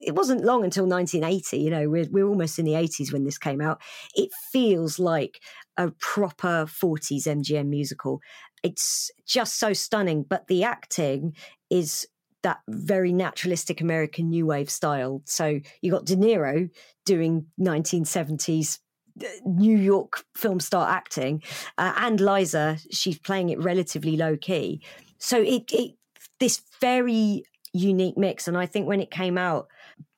[0.00, 1.58] it wasn't long until 1980.
[1.58, 3.80] You know, we're we're almost in the 80s when this came out.
[4.14, 5.40] It feels like
[5.76, 8.20] a proper 40s MGM musical.
[8.62, 11.34] It's just so stunning, but the acting
[11.70, 12.06] is
[12.42, 15.22] that very naturalistic American New Wave style.
[15.24, 16.70] So you got De Niro
[17.04, 18.78] doing 1970s
[19.20, 21.42] uh, New York film star acting,
[21.78, 24.82] uh, and Liza, she's playing it relatively low key.
[25.18, 25.92] So it, it
[26.40, 29.68] this very unique mix, and I think when it came out,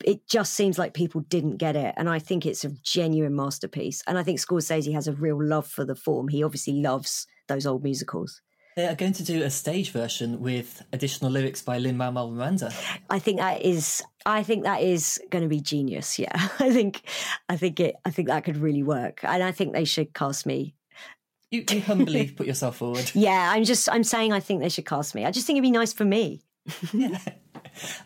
[0.05, 4.03] it just seems like people didn't get it, and I think it's a genuine masterpiece.
[4.07, 6.29] And I think Scorsese has a real love for the form.
[6.29, 8.41] He obviously loves those old musicals.
[8.77, 12.73] They are going to do a stage version with additional lyrics by Lin Manuel Miranda.
[13.09, 14.03] I think that is.
[14.27, 16.19] I think that is going to be genius.
[16.19, 17.03] Yeah, I think.
[17.49, 17.95] I think it.
[18.05, 20.75] I think that could really work, and I think they should cast me.
[21.53, 23.13] You, you humbly put yourself forward.
[23.15, 23.89] Yeah, I'm just.
[23.89, 24.33] I'm saying.
[24.33, 25.25] I think they should cast me.
[25.25, 26.43] I just think it'd be nice for me.
[26.93, 27.19] yeah.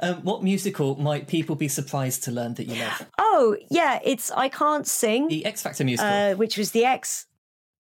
[0.01, 3.07] Um, what musical might people be surprised to learn that you love?
[3.19, 5.29] Oh, yeah, it's I Can't Sing.
[5.29, 6.13] The X Factor musical.
[6.13, 7.27] Uh, which was the X.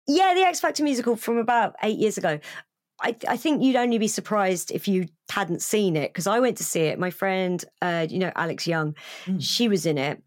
[0.08, 2.40] Yeah, the X Factor musical from about eight years ago.
[3.02, 6.56] I, I, think you'd only be surprised if you hadn't seen it because I went
[6.58, 6.98] to see it.
[6.98, 8.94] My friend, uh, you know, Alex Young,
[9.26, 9.42] mm.
[9.42, 10.22] she was in it.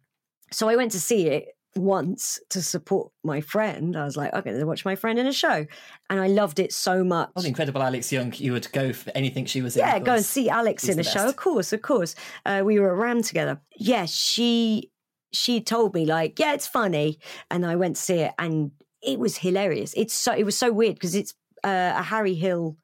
[0.51, 3.95] So I went to see it once to support my friend.
[3.95, 5.65] I was like, okay, to watch my friend in a show.
[6.09, 7.31] And I loved it so much.
[7.35, 8.33] Oh, incredible Alex Young.
[8.35, 9.81] You would go for anything she was in.
[9.81, 11.27] Yeah, go and see Alex in a show.
[11.27, 12.15] Of course, of course.
[12.45, 13.59] Uh, we were around together.
[13.77, 14.91] Yeah, she
[15.33, 17.19] she told me like, yeah, it's funny.
[17.51, 19.93] And I went to see it and it was hilarious.
[19.95, 21.33] It's so it was so weird because it's
[21.65, 22.77] uh, a Harry Hill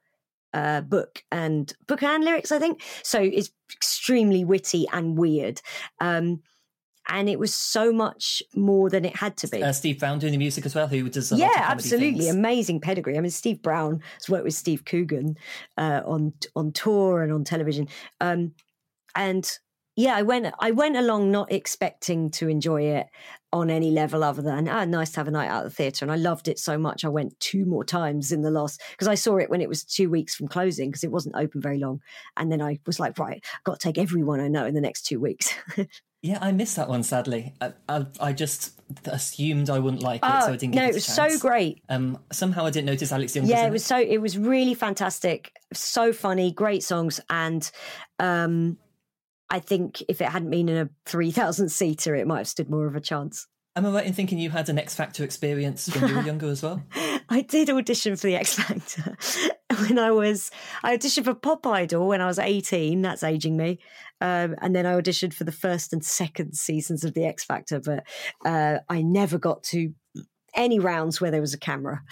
[0.52, 2.82] uh, book and book and lyrics, I think.
[3.02, 5.62] So it's extremely witty and weird.
[6.00, 6.42] Um,
[7.08, 9.62] and it was so much more than it had to be.
[9.62, 12.34] Uh, Steve Brown doing the music as well, who does yeah, absolutely things.
[12.34, 13.18] amazing pedigree.
[13.18, 15.36] I mean, Steve Brown has worked with Steve Coogan
[15.76, 17.88] uh, on on tour and on television,
[18.20, 18.52] um,
[19.16, 19.58] and
[19.96, 23.08] yeah, I went I went along not expecting to enjoy it
[23.52, 26.04] on any level other than ah nice to have a night out of the theatre
[26.04, 29.08] and I loved it so much I went two more times in the last because
[29.08, 31.78] I saw it when it was two weeks from closing because it wasn't open very
[31.78, 32.00] long
[32.36, 34.80] and then I was like right I've got to take everyone I know in the
[34.80, 35.54] next two weeks.
[36.22, 37.52] yeah, I missed that one sadly.
[37.60, 40.74] I, I, I just assumed I wouldn't like it, oh, so I didn't.
[40.76, 41.82] No, it was so great.
[41.88, 43.46] Um, somehow I didn't notice Alex Young.
[43.46, 47.68] Yeah, it was so it was really fantastic, so funny, great songs, and
[48.20, 48.78] um,
[49.50, 52.86] I think if it hadn't been in a 3,000 seater, it might have stood more
[52.86, 53.46] of a chance.
[53.74, 56.48] Am I right in thinking you had an X Factor experience when you were younger
[56.48, 56.82] as well?
[57.30, 59.16] I did audition for the X Factor
[59.78, 60.50] when I was,
[60.82, 63.00] I auditioned for Pop Idol when I was 18.
[63.00, 63.78] That's aging me.
[64.20, 67.80] Um, and then I auditioned for the first and second seasons of the X Factor,
[67.80, 68.04] but
[68.44, 69.94] uh, I never got to
[70.54, 72.02] any rounds where there was a camera.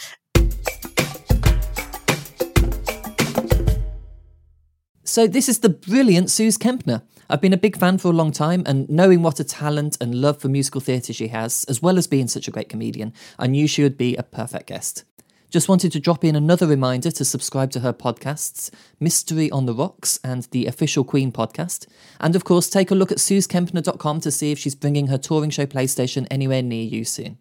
[5.04, 7.02] So, this is the brilliant Sooz Kempner.
[7.30, 10.16] I've been a big fan for a long time, and knowing what a talent and
[10.16, 13.46] love for musical theatre she has, as well as being such a great comedian, I
[13.46, 15.04] knew she would be a perfect guest.
[15.48, 19.74] Just wanted to drop in another reminder to subscribe to her podcasts, Mystery on the
[19.74, 21.86] Rocks and the Official Queen podcast.
[22.18, 25.50] And of course, take a look at SoozKempner.com to see if she's bringing her touring
[25.50, 27.38] show PlayStation anywhere near you soon.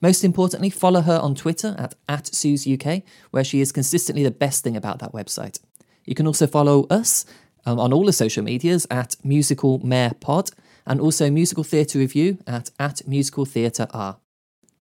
[0.00, 4.64] Most importantly, follow her on Twitter at, at SoozUK, where she is consistently the best
[4.64, 5.58] thing about that website.
[6.04, 7.24] You can also follow us
[7.66, 10.50] um, on all the social medias at Musical Mayor Pod
[10.86, 14.18] and also Musical Theatre Review at, at Musical Theatre R.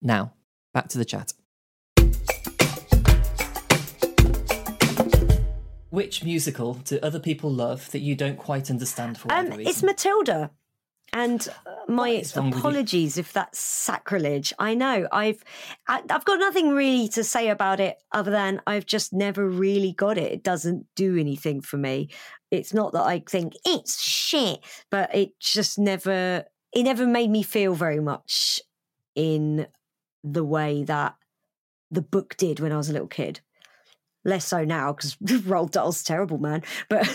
[0.03, 0.33] Now,
[0.73, 1.33] back to the chat.
[5.91, 10.53] Which musical do other people love that you don't quite understand for um, It's Matilda.
[11.13, 14.53] And uh, my apologies if that's sacrilege.
[14.61, 15.43] I know I've
[15.89, 20.17] I've got nothing really to say about it other than I've just never really got
[20.17, 20.31] it.
[20.31, 22.11] It doesn't do anything for me.
[22.51, 24.61] It's not that I think it's shit,
[24.91, 28.61] but it just never it never made me feel very much
[29.15, 29.67] in
[30.23, 31.17] the way that
[31.91, 33.41] the book did when I was a little kid
[34.25, 36.63] less so now because Roald Dahl's terrible, man.
[36.89, 37.09] But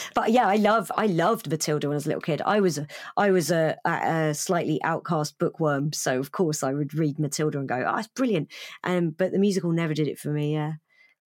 [0.14, 2.42] but yeah, I love I loved Matilda when I was a little kid.
[2.44, 6.94] I was a I was a, a, slightly outcast bookworm, so of course I would
[6.94, 8.50] read Matilda and go, "Oh, it's brilliant."
[8.84, 10.54] Um, but the musical never did it for me.
[10.54, 10.74] Yeah.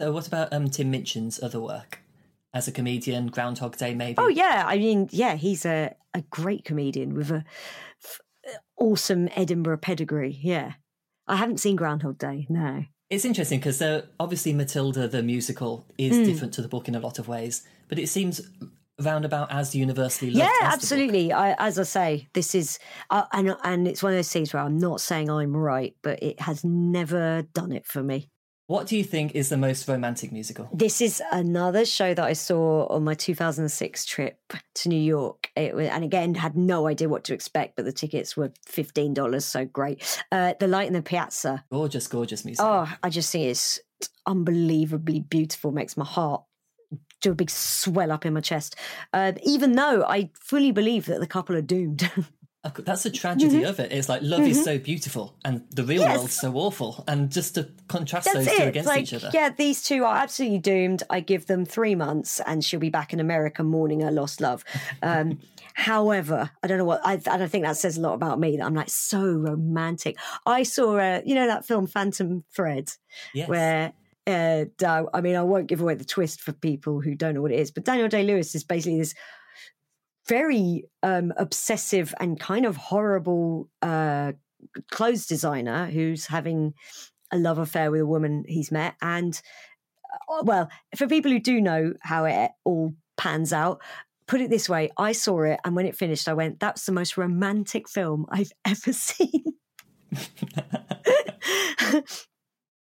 [0.01, 2.01] So what about um Tim Minchin's other work
[2.53, 3.29] as a comedian?
[3.29, 4.17] Groundhog Day, maybe.
[4.19, 7.45] Oh yeah, I mean, yeah, he's a a great comedian with a
[8.05, 8.21] f-
[8.79, 10.39] awesome Edinburgh pedigree.
[10.43, 10.73] Yeah.
[11.29, 12.47] I haven't seen Groundhog Day.
[12.49, 12.85] No.
[13.09, 16.25] It's interesting because uh, obviously Matilda the musical is mm.
[16.25, 18.41] different to the book in a lot of ways, but it seems
[19.01, 24.03] roundabout as universally yeah absolutely I, as i say this is uh, and and it's
[24.03, 27.73] one of those things where i'm not saying i'm right but it has never done
[27.73, 28.30] it for me
[28.71, 30.69] what do you think is the most romantic musical?
[30.73, 34.39] This is another show that I saw on my 2006 trip
[34.77, 35.51] to New York.
[35.57, 39.43] It was, and again, had no idea what to expect, but the tickets were $15,
[39.43, 40.23] so great.
[40.31, 41.65] Uh, the Light in the Piazza.
[41.73, 42.65] Gorgeous, gorgeous music.
[42.65, 43.81] Oh, I just think it's
[44.25, 46.45] unbelievably beautiful, makes my heart
[47.21, 48.77] do a big swell up in my chest.
[49.13, 52.09] Uh, even though I fully believe that the couple are doomed.
[52.63, 53.91] That's the tragedy of it.
[53.91, 56.19] It's like love is so beautiful and the real Yes.
[56.19, 57.05] world's so awful.
[57.09, 58.63] And just to contrast That's those it.
[58.63, 59.31] two against like, each other.
[59.33, 61.03] yeah, these two are absolutely doomed.
[61.09, 64.63] I give them three months, and she'll be back in America mourning her lost love.
[65.03, 65.39] Um,
[65.75, 68.59] however, I don't know what I, I don't think that says a lot about me.
[68.59, 70.19] That I'm like so romantic.
[70.45, 72.93] I saw, uh, you know, that film Phantom Thread,
[73.35, 73.49] Yes.
[73.49, 73.93] where.
[74.27, 74.67] Uh,
[75.13, 77.59] I mean, I won't give away the twist for people who don't know what it
[77.59, 79.15] is, but Daniel Day Lewis is basically this
[80.31, 84.31] very um, obsessive and kind of horrible uh,
[84.93, 86.73] clothes designer who's having
[87.33, 88.95] a love affair with a woman he's met.
[89.03, 89.41] And
[90.31, 93.83] uh, well, for people who do know how it all pans out,
[94.29, 96.93] put it this way I saw it, and when it finished, I went, That's the
[96.93, 99.45] most romantic film I've ever seen.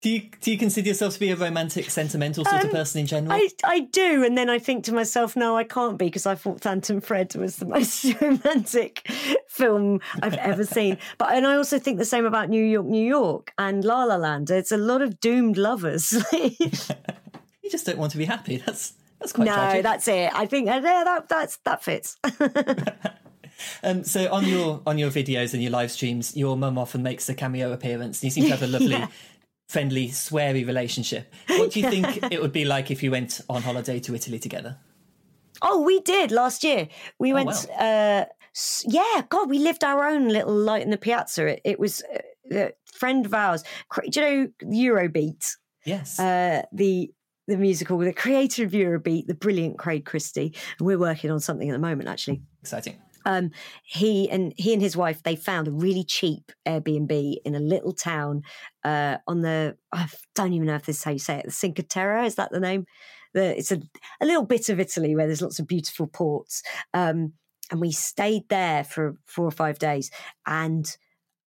[0.01, 3.01] Do you do you consider yourself to be a romantic, sentimental sort of Um, person
[3.01, 3.33] in general?
[3.33, 6.35] I, I do, and then I think to myself, no, I can't be because I
[6.35, 9.05] thought Phantom Thread was the most romantic
[9.49, 10.97] film I've ever seen.
[11.17, 14.15] But and I also think the same about New York, New York, and La La
[14.15, 14.49] Land.
[14.49, 16.13] It's a lot of doomed lovers.
[16.31, 18.57] you just don't want to be happy.
[18.65, 19.83] That's that's quite no, tragic.
[19.83, 20.31] that's it.
[20.33, 22.15] I think uh, yeah, that that's that fits.
[23.83, 27.27] Um, so on your on your videos and your live streams, your mum often makes
[27.27, 28.21] a cameo appearance.
[28.21, 29.07] And you seem to have a lovely, Yeah.
[29.69, 31.33] Friendly, sweary relationship.
[31.47, 34.39] What do you think it would be like if you went on holiday to Italy
[34.39, 34.77] together?
[35.61, 36.87] oh, we did last year.
[37.17, 37.47] We went.
[37.47, 37.75] wow.
[37.77, 38.25] uh,
[38.85, 41.47] yeah, God, we lived our own little light in the piazza.
[41.47, 43.63] It, it was uh, a friend of ours.
[44.09, 45.55] Do you know Eurobeat?
[45.85, 46.19] Yes.
[46.19, 47.11] uh, the
[47.47, 50.53] the musical, the creator of Eurobeat, the brilliant Craig Christie.
[50.77, 52.43] And we're working on something at the moment, actually.
[52.61, 52.95] Exciting.
[53.29, 53.51] Um,
[53.83, 57.93] he and he and his wife they found a really cheap Airbnb in a little
[57.93, 58.41] town
[58.83, 61.45] uh, on the I don't even know if this is how you say it.
[61.45, 62.85] The Cinque Terre is that the name?
[63.35, 63.79] The, it's a
[64.19, 66.63] a little bit of Italy where there's lots of beautiful ports.
[66.95, 67.33] Um,
[67.71, 70.09] and we stayed there for four or five days,
[70.47, 70.97] and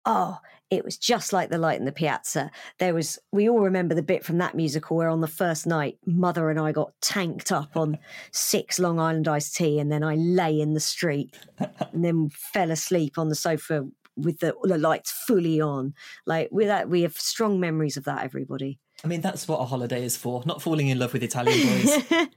[0.05, 0.39] oh,
[0.71, 2.49] it was just like the light in the piazza.
[2.79, 5.97] There was, we all remember the bit from that musical where on the first night,
[6.05, 7.99] mother and I got tanked up on
[8.31, 12.71] six Long Island iced tea, and then I lay in the street and then fell
[12.71, 15.93] asleep on the sofa with the, the lights fully on.
[16.25, 18.79] Like, with that, we have strong memories of that, everybody.
[19.03, 20.41] I mean, that's what a holiday is for.
[20.45, 22.27] Not falling in love with Italian boys.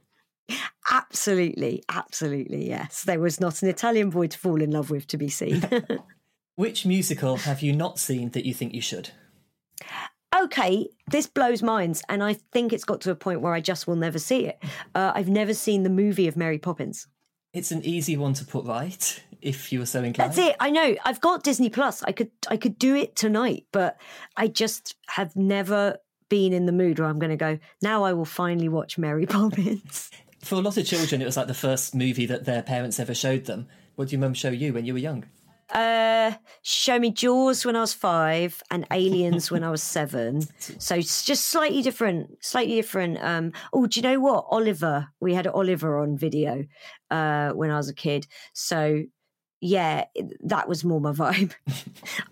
[0.91, 3.03] absolutely, absolutely, yes.
[3.03, 5.61] There was not an Italian boy to fall in love with to be seen.
[6.55, 9.11] Which musical have you not seen that you think you should?
[10.43, 13.87] okay, this blows minds, and I think it's got to a point where I just
[13.87, 14.61] will never see it.
[14.93, 17.07] Uh, I've never seen the movie of Mary Poppins.
[17.53, 20.31] It's an easy one to put right if you were so inclined.
[20.31, 20.55] That's it.
[20.59, 20.95] I know.
[21.05, 22.03] I've got Disney Plus.
[22.03, 23.97] I could I could do it tonight, but
[24.35, 27.59] I just have never been in the mood where I'm going to go.
[27.81, 30.11] Now I will finally watch Mary Poppins.
[30.41, 33.15] For a lot of children, it was like the first movie that their parents ever
[33.15, 33.67] showed them.
[33.95, 35.25] What did your mum show you when you were young?
[35.73, 40.41] Uh, show me Jaws when I was five and Aliens when I was seven.
[40.59, 43.17] So it's just slightly different, slightly different.
[43.21, 44.45] Um, oh, do you know what?
[44.49, 46.65] Oliver, we had Oliver on video
[47.09, 48.27] uh, when I was a kid.
[48.53, 49.03] So
[49.61, 50.05] yeah,
[50.43, 51.53] that was more my vibe.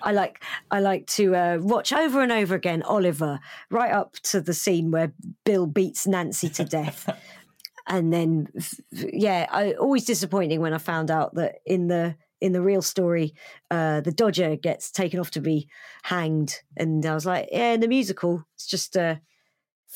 [0.01, 3.39] I like I like to uh, watch over and over again Oliver,
[3.71, 7.09] right up to the scene where Bill beats Nancy to death.
[7.87, 8.47] and then
[8.91, 13.33] yeah, I, always disappointing when I found out that in the in the real story,
[13.71, 15.69] uh, the Dodger gets taken off to be
[16.03, 19.15] hanged, and I was like, yeah, in the musical, it's just uh,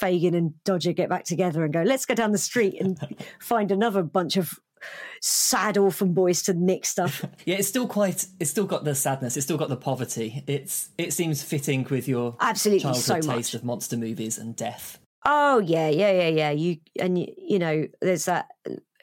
[0.02, 2.98] Fagin and Dodger get back together and go, let's go down the street and
[3.40, 4.58] find another bunch of
[5.22, 7.26] sad orphan boys to nick stuff.
[7.46, 8.26] Yeah, it's still quite.
[8.40, 9.36] It's still got the sadness.
[9.38, 10.44] It's still got the poverty.
[10.48, 10.90] It's.
[10.98, 13.54] It seems fitting with your Absolutely, childhood so taste much.
[13.54, 15.00] of monster movies and death.
[15.30, 16.52] Oh yeah, yeah, yeah, yeah.
[16.52, 18.48] You and you, you know, there's that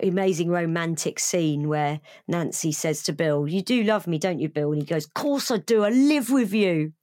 [0.02, 4.72] amazing romantic scene where Nancy says to Bill, "You do love me, don't you, Bill?"
[4.72, 5.84] And he goes, course I do.
[5.84, 6.94] I live with you."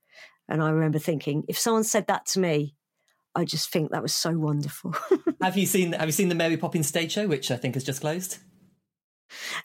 [0.49, 2.75] And I remember thinking, if someone said that to me,
[3.35, 4.95] I just think that was so wonderful.
[5.41, 5.93] have you seen?
[5.93, 8.39] Have you seen the Mary Poppins stage show, which I think has just closed?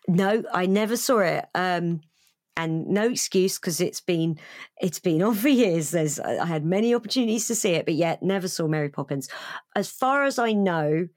[0.07, 1.47] no, I never saw it.
[1.55, 2.03] Um,
[2.57, 4.38] and no excuse because it's been
[4.81, 5.90] it's been on for years.
[5.90, 9.29] There's I had many opportunities to see it, but yet never saw Mary Poppins.
[9.75, 11.09] As far as I know,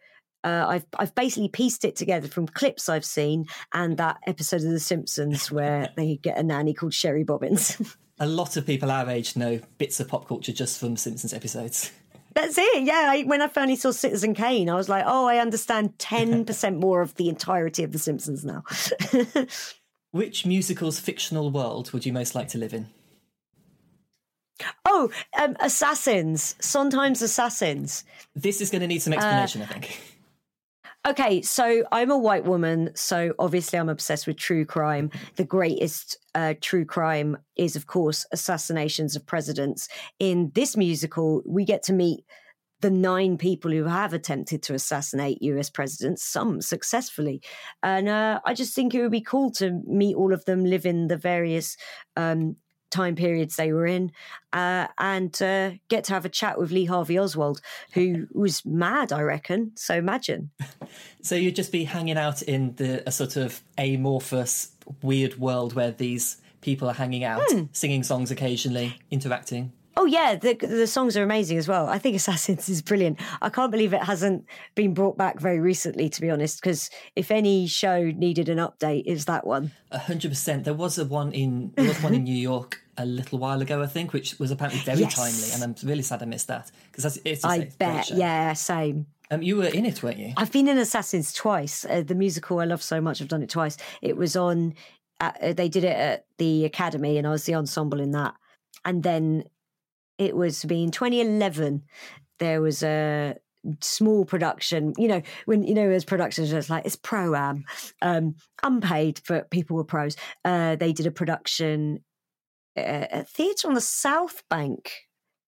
[0.43, 4.71] uh, I've I've basically pieced it together from clips I've seen and that episode of
[4.71, 7.82] The Simpsons where they get a nanny called Sherry Bobbins.
[8.21, 11.92] A lot of people our age know bits of pop culture just from Simpsons episodes.
[12.35, 12.83] That's it.
[12.83, 13.08] Yeah.
[13.10, 16.79] I, when I finally saw Citizen Kane, I was like, oh, I understand ten percent
[16.79, 18.63] more of the entirety of The Simpsons now.
[20.12, 22.87] Which musical's fictional world would you most like to live in?
[24.85, 26.55] oh, um, Assassins.
[26.60, 28.03] Sometimes Assassins.
[28.35, 30.01] This is going to need some explanation, I think.
[31.07, 35.10] Okay, so I'm a white woman, so obviously I'm obsessed with true crime.
[35.37, 39.87] The greatest uh, true crime is, of course, assassinations of presidents.
[40.19, 42.25] In this musical, we get to meet
[42.82, 47.42] the nine people who have attempted to assassinate US presidents, some successfully.
[47.84, 50.86] And uh, I just think it would be cool to meet all of them, live
[50.86, 51.75] in the various
[52.15, 52.56] um,
[52.92, 54.12] time periods they were in,
[54.54, 57.62] uh, and uh, get to have a chat with Lee Harvey Oswald,
[57.94, 59.71] who was mad, I reckon.
[59.75, 60.52] So imagine.
[61.21, 64.71] So you'd just be hanging out in the a sort of amorphous,
[65.04, 67.63] weird world where these people are hanging out, Hmm.
[67.73, 69.73] singing songs occasionally, interacting.
[70.02, 71.87] Oh yeah, the the songs are amazing as well.
[71.89, 73.19] I think Assassins is brilliant.
[73.41, 76.62] I can't believe it hasn't been brought back very recently, to be honest.
[76.62, 79.73] Because if any show needed an update, it's that one.
[79.91, 80.63] A hundred percent.
[80.63, 83.83] There was a one in there was one in New York a little while ago,
[83.83, 85.15] I think, which was apparently very Yes.
[85.15, 87.43] timely, and I'm really sad I missed that because it's.
[87.43, 88.10] I great bet.
[88.10, 89.06] Yeah, same.
[89.31, 90.31] Um, you were in it, weren't you?
[90.37, 91.83] I've been in Assassins twice.
[91.83, 93.21] Uh, the musical I love so much.
[93.21, 93.75] I've done it twice.
[94.02, 94.75] It was on.
[95.19, 98.35] Uh, they did it at the Academy, and I was the ensemble in that.
[98.85, 99.43] And then
[100.20, 101.84] it was being 2011.
[102.38, 103.36] There was a
[103.82, 104.94] small production.
[104.98, 107.63] You know, when you know there's productions, it's like it's pro am,
[108.02, 110.15] um, unpaid, but people were pros.
[110.46, 112.04] Uh, they did a production
[112.78, 114.92] uh, at theatre on the South Bank.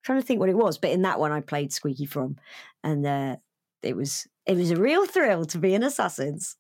[0.04, 2.38] trying to think what it was, but in that one I played Squeaky Fromme,
[2.84, 3.36] and uh,
[3.84, 6.56] it was it was a real thrill to be in Assassins.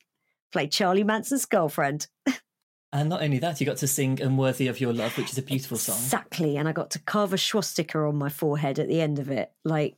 [0.51, 2.07] play Charlie Manson's girlfriend.
[2.93, 5.41] And not only that, you got to sing "Unworthy of Your Love," which is a
[5.41, 5.95] beautiful song.
[5.95, 9.29] Exactly, and I got to carve a swastika on my forehead at the end of
[9.29, 9.51] it.
[9.63, 9.95] Like,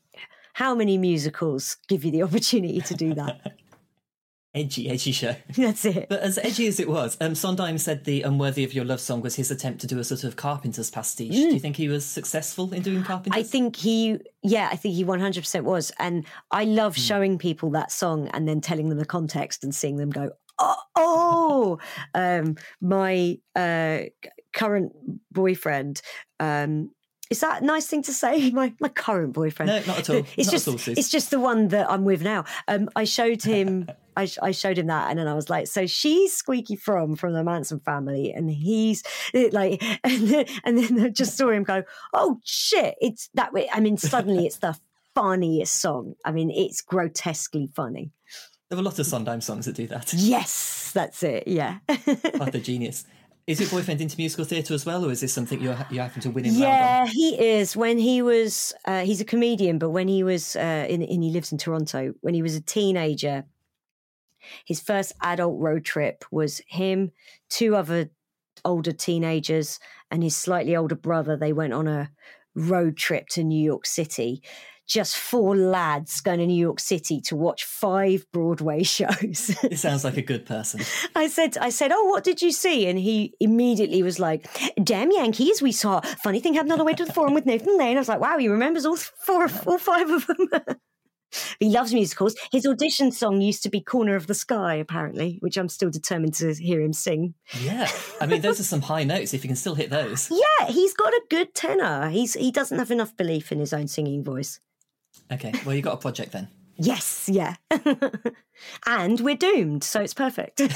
[0.53, 3.53] how many musicals give you the opportunity to do that?
[4.55, 5.35] Edgy, edgy show.
[5.57, 6.05] That's it.
[6.09, 9.21] But as edgy as it was, um, Sondheim said the "Unworthy of Your Love" song
[9.21, 11.31] was his attempt to do a sort of Carpenter's pastiche.
[11.31, 13.35] Do you think he was successful in doing Carpenter's?
[13.35, 13.39] Mm.
[13.39, 15.91] I think he, yeah, I think he 100% was.
[15.97, 17.01] And I love Hmm.
[17.01, 20.75] showing people that song and then telling them the context and seeing them go, oh,
[20.95, 21.77] oh.
[22.13, 23.99] um, my uh,
[24.53, 24.93] current
[25.31, 26.01] boyfriend,
[26.39, 26.91] um,
[27.29, 28.49] is that a nice thing to say?
[28.51, 29.69] My my current boyfriend.
[29.69, 30.25] No, not at all.
[30.37, 32.43] It's Not just all, it's just the one that I'm with now.
[32.67, 35.85] Um, I showed him I, I showed him that, and then I was like, so
[35.87, 40.99] she's Squeaky Fromme from the Manson family, and he's eh, like, and then, and then
[40.99, 41.83] I just saw him go,
[42.13, 43.69] oh shit, it's that way.
[43.71, 44.77] I mean, suddenly it's the
[45.15, 46.15] funniest song.
[46.25, 48.11] I mean, it's grotesquely funny.
[48.73, 50.11] There were a lot of Sondheim songs that do that.
[50.15, 51.47] Yes, that's it.
[51.47, 51.77] Yeah.
[52.39, 53.05] Arthur Genius.
[53.45, 56.23] Is your boyfriend into musical theatre as well, or is this something you're you happen
[56.23, 57.77] to win him Yeah, he is.
[57.77, 61.29] When he was, uh, he's a comedian, but when he was, uh, in, and he
[61.29, 63.45] lives in Toronto, when he was a teenager,
[64.65, 67.11] his first adult road trip was him,
[67.49, 68.09] two other
[68.65, 71.37] older teenagers, and his slightly older brother.
[71.37, 72.09] They went on a
[72.55, 74.41] road trip to New York City.
[74.87, 79.55] Just four lads going to New York City to watch five Broadway shows.
[79.63, 80.81] It sounds like a good person.
[81.15, 82.87] I said, I said, oh, what did you see?
[82.87, 84.47] And he immediately was like,
[84.83, 87.77] damn Yankees, we saw funny thing happened on the way to the forum with Nathan
[87.77, 87.97] Lane.
[87.97, 90.49] I was like, wow, he remembers all four, all five of them.
[91.59, 92.35] he loves musicals.
[92.51, 96.33] His audition song used to be Corner of the Sky, apparently, which I'm still determined
[96.35, 97.35] to hear him sing.
[97.61, 97.89] Yeah,
[98.21, 99.33] I mean those are some high notes.
[99.33, 102.09] If you can still hit those, Yeah, he's got a good tenor.
[102.09, 104.59] He's he doesn't have enough belief in his own singing voice.
[105.31, 105.53] Okay.
[105.65, 106.47] Well, you got a project then.
[106.75, 107.55] Yes, yeah.
[108.85, 110.61] and we're doomed, so it's perfect.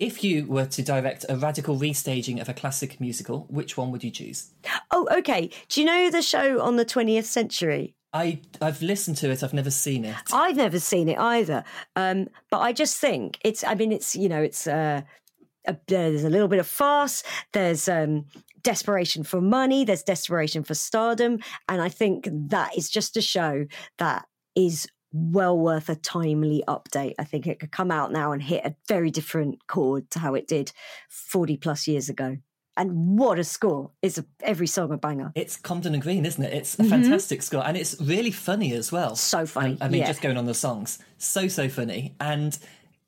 [0.00, 4.02] If you were to direct a radical restaging of a classic musical, which one would
[4.02, 4.50] you choose?
[4.90, 5.50] oh, okay.
[5.68, 7.94] Do you know the show on the 20th century?
[8.14, 9.44] I I've listened to it.
[9.44, 10.16] I've never seen it.
[10.32, 11.64] I've never seen it either.
[11.96, 15.02] Um, but I just think it's, I mean, it's, you know, it's, uh,
[15.66, 17.22] a, there's a little bit of farce.
[17.52, 18.24] There's um,
[18.62, 19.84] desperation for money.
[19.84, 21.38] There's desperation for stardom.
[21.68, 23.66] And I think that is just a show
[23.98, 27.14] that is well worth a timely update.
[27.18, 30.34] I think it could come out now and hit a very different chord to how
[30.34, 30.72] it did
[31.08, 32.36] 40 plus years ago.
[32.76, 33.90] And what a score!
[34.00, 35.32] Is a, every song a banger?
[35.34, 36.52] It's Comden and Green, isn't it?
[36.54, 39.08] It's a fantastic score, and it's really funny as well.
[39.10, 39.16] Mm-hmm.
[39.16, 40.06] So funny, Um, I mean, yeah.
[40.06, 42.14] just going on the songs, so so funny.
[42.20, 42.56] And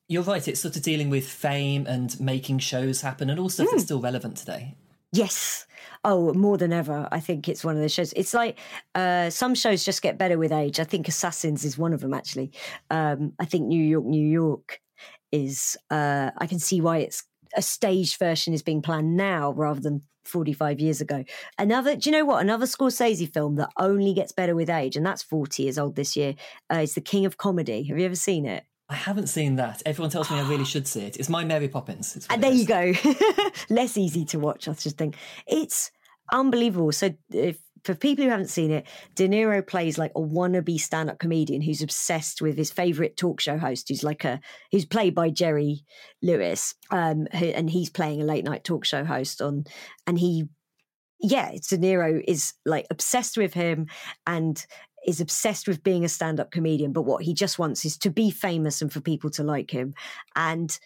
[0.08, 3.68] you're right; it's sort of dealing with fame and making shows happen, and all stuff
[3.68, 3.70] Mm.
[3.70, 4.74] that's still relevant today.
[5.12, 5.66] Yes.
[6.04, 7.08] Oh, more than ever.
[7.12, 8.12] I think it's one of the shows.
[8.14, 8.58] It's like
[8.94, 10.80] uh, some shows just get better with age.
[10.80, 12.50] I think Assassins is one of them, actually.
[12.90, 14.80] Um, I think New York, New York
[15.30, 17.24] is, uh, I can see why it's
[17.56, 21.24] a staged version is being planned now rather than 45 years ago.
[21.58, 22.40] Another, do you know what?
[22.40, 26.16] Another Scorsese film that only gets better with age, and that's 40 years old this
[26.16, 26.34] year,
[26.72, 27.82] uh, is The King of Comedy.
[27.84, 28.64] Have you ever seen it?
[28.92, 29.82] I haven't seen that.
[29.86, 31.16] Everyone tells me I really should see it.
[31.16, 32.14] It's my Mary Poppins.
[32.14, 32.92] It's And there you go.
[33.70, 35.16] Less easy to watch, I just think.
[35.46, 35.90] It's
[36.30, 36.92] unbelievable.
[36.92, 41.18] So if for people who haven't seen it, De Niro plays like a wannabe stand-up
[41.18, 44.40] comedian who's obsessed with his favorite talk show host, who's like a
[44.70, 45.86] who's played by Jerry
[46.20, 49.64] Lewis, um, who, and he's playing a late night talk show host on,
[50.06, 50.44] and he,
[51.18, 53.86] yeah, De Niro is like obsessed with him
[54.26, 54.66] and
[55.06, 58.30] is obsessed with being a stand-up comedian, but what he just wants is to be
[58.30, 59.94] famous and for people to like him,
[60.36, 60.78] and.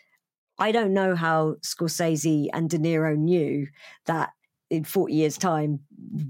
[0.59, 3.67] I don't know how Scorsese and De Niro knew
[4.07, 4.33] that
[4.71, 5.81] in 40 years time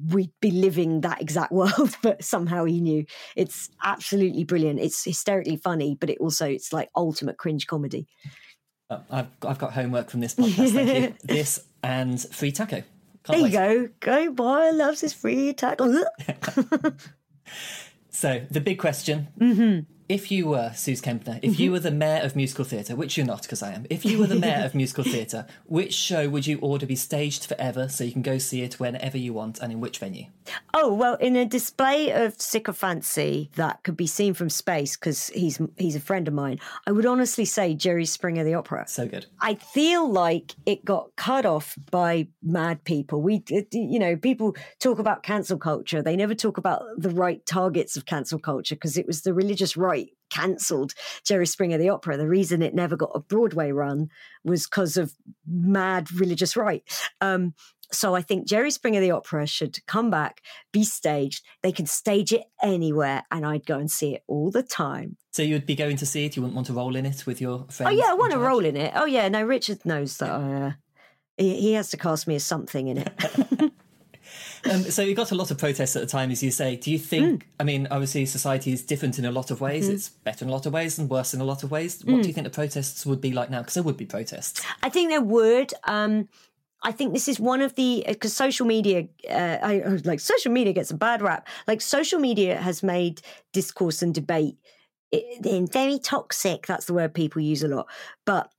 [0.09, 3.05] we'd be living that exact world but somehow he knew.
[3.35, 4.81] It's absolutely brilliant.
[4.81, 8.07] It's hysterically funny but it also it's like ultimate cringe comedy.
[8.89, 11.15] Uh, I've, I've got homework from this podcast thank you.
[11.35, 12.77] This and free taco.
[12.77, 12.87] Can't
[13.27, 13.53] there wait.
[13.53, 16.05] you go go boy loves his free taco
[18.11, 19.29] so the big question.
[19.39, 21.73] Mm-hmm if you were Sooz Kempner, if you mm-hmm.
[21.73, 24.27] were the mayor of musical theatre, which you're not because I am, if you were
[24.27, 28.13] the mayor of musical theatre, which show would you order be staged forever so you
[28.13, 30.27] can go see it whenever you want and in which venue?
[30.75, 35.61] Oh, well, in a display of sycophancy that could be seen from space because he's
[35.77, 38.85] he's a friend of mine, I would honestly say Jerry Springer the Opera.
[38.87, 39.27] So good.
[39.41, 43.23] I feel like it got cut off by mad people.
[43.23, 43.43] We,
[43.73, 46.03] you know, people talk about cancel culture.
[46.03, 49.77] They never talk about the right targets of cancel culture because it was the religious
[49.77, 50.93] right right cancelled
[51.25, 52.17] Jerry Springer the Opera.
[52.17, 54.11] The reason it never got a Broadway run
[54.45, 55.15] was because of
[55.47, 56.83] mad religious right.
[57.21, 57.55] Um,
[57.93, 60.43] so I think Jerry Springer the Opera should come back,
[60.73, 61.45] be staged.
[61.63, 65.17] They can stage it anywhere, and I'd go and see it all the time.
[65.33, 66.35] So you'd be going to see it.
[66.35, 67.93] You wouldn't want to role in it with your friends.
[67.93, 68.93] Oh yeah, I want to role in it.
[68.97, 70.31] Oh yeah, no, Richard knows that.
[70.31, 70.73] I, uh,
[71.37, 73.73] he, he has to cast me as something in it.
[74.71, 76.77] Um, so you got a lot of protests at the time, as you say.
[76.77, 77.45] Do you think?
[77.45, 77.47] Mm.
[77.61, 79.89] I mean, obviously, society is different in a lot of ways.
[79.89, 79.95] Mm.
[79.95, 82.03] It's better in a lot of ways and worse in a lot of ways.
[82.05, 82.23] What mm.
[82.23, 83.61] do you think the protests would be like now?
[83.61, 84.63] Because there would be protests.
[84.83, 85.73] I think there would.
[85.85, 86.29] Um,
[86.83, 90.73] I think this is one of the because social media, uh, I, like social media
[90.73, 91.49] gets a bad rap.
[91.67, 93.23] Like social media has made
[93.53, 94.57] discourse and debate
[95.13, 96.67] it, very toxic.
[96.67, 97.89] That's the word people use a lot.
[98.25, 98.51] But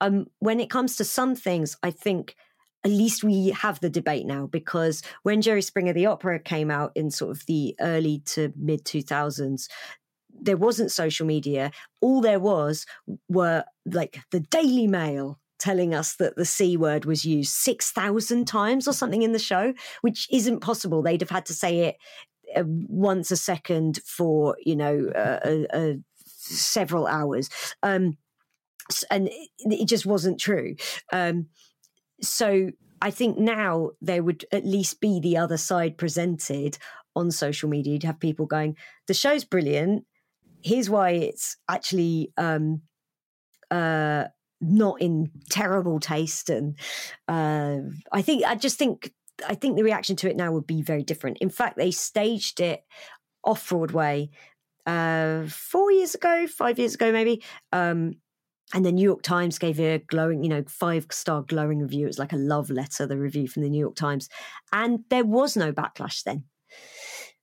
[0.00, 2.36] um, when it comes to some things, I think
[2.84, 6.92] at least we have the debate now because when Jerry Springer the opera came out
[6.94, 9.68] in sort of the early to mid 2000s
[10.42, 11.70] there wasn't social media
[12.00, 12.86] all there was
[13.28, 18.88] were like the Daily Mail telling us that the C word was used 6,000 times
[18.88, 21.02] or something in the show, which isn't possible.
[21.02, 21.96] They'd have had to say it
[22.56, 25.92] uh, once a second for, you know, uh, uh,
[26.24, 27.50] several hours.
[27.82, 28.16] Um,
[29.10, 30.74] and it, it, just wasn't true.
[31.12, 31.46] Um,
[32.22, 32.70] so
[33.02, 36.78] I think now there would at least be the other side presented
[37.16, 37.94] on social media.
[37.94, 40.04] You'd have people going, the show's brilliant.
[40.62, 42.82] Here's why it's actually um,
[43.70, 44.24] uh,
[44.60, 46.50] not in terrible taste.
[46.50, 46.78] And
[47.26, 47.78] uh,
[48.12, 49.12] I think, I just think,
[49.48, 51.38] I think the reaction to it now would be very different.
[51.38, 52.84] In fact, they staged it
[53.42, 54.28] off Broadway
[54.86, 57.42] uh, four years ago, five years ago, maybe.
[57.72, 58.14] Um,
[58.72, 62.04] and the New York Times gave it a glowing, you know, five star glowing review.
[62.04, 64.28] It was like a love letter, the review from the New York Times.
[64.72, 66.44] And there was no backlash then.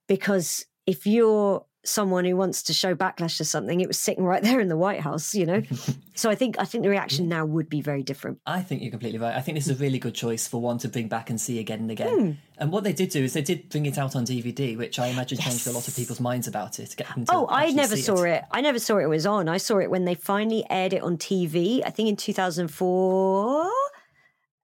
[0.06, 4.42] Because if you're someone who wants to show backlash to something, it was sitting right
[4.42, 5.62] there in the White House, you know.
[6.14, 8.40] so I think I think the reaction now would be very different.
[8.46, 9.34] I think you're completely right.
[9.34, 11.58] I think this is a really good choice for one to bring back and see
[11.58, 12.08] again and again.
[12.08, 12.36] Mm.
[12.58, 15.08] And what they did do is they did bring it out on DVD, which I
[15.08, 15.48] imagine yes.
[15.48, 16.94] changed a lot of people's minds about it.
[17.28, 18.30] oh, I never saw it.
[18.30, 18.44] it.
[18.50, 19.48] I never saw it was on.
[19.48, 21.82] I saw it when they finally aired it on TV.
[21.84, 23.70] I think in 2004.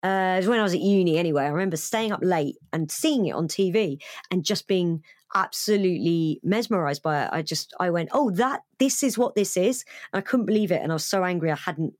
[0.02, 1.44] Uh, it was when I was at uni anyway.
[1.44, 5.02] I remember staying up late and seeing it on TV and just being
[5.34, 7.30] absolutely mesmerized by it.
[7.32, 9.84] I just, I went, oh, that, this is what this is.
[10.12, 10.82] And I couldn't believe it.
[10.82, 11.94] And I was so angry I hadn't,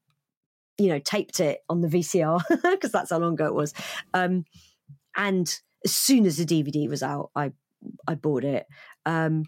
[0.79, 3.75] you know, taped it on the VCR because that's how long ago it was.
[4.13, 4.45] Um,
[5.17, 5.49] and
[5.85, 7.53] as soon as the DVD was out, I,
[8.07, 8.67] I bought it.
[9.07, 9.45] Um,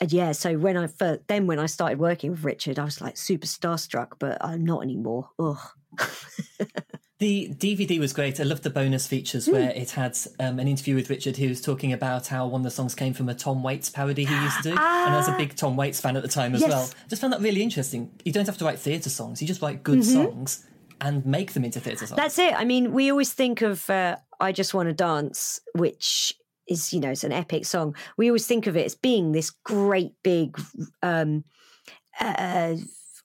[0.00, 3.00] and yeah, so when I first, then when I started working with Richard, I was
[3.00, 5.30] like super starstruck, but I'm not anymore.
[5.38, 5.58] Ugh.
[7.24, 8.38] The DVD was great.
[8.38, 9.54] I loved the bonus features mm.
[9.54, 12.64] where it had um, an interview with Richard who was talking about how one of
[12.64, 14.74] the songs came from a Tom Waits parody he used to do.
[14.76, 15.06] Ah.
[15.06, 15.38] And I was a ah.
[15.38, 16.68] big Tom Waits fan at the time as yes.
[16.68, 16.90] well.
[17.08, 18.10] Just found that really interesting.
[18.26, 20.22] You don't have to write theatre songs, you just write good mm-hmm.
[20.22, 20.66] songs
[21.00, 22.18] and make them into theatre songs.
[22.18, 22.52] That's it.
[22.52, 26.34] I mean, we always think of uh, I Just Want to Dance, which
[26.68, 27.96] is, you know, it's an epic song.
[28.18, 30.60] We always think of it as being this great big.
[31.02, 31.44] Um,
[32.20, 32.74] uh,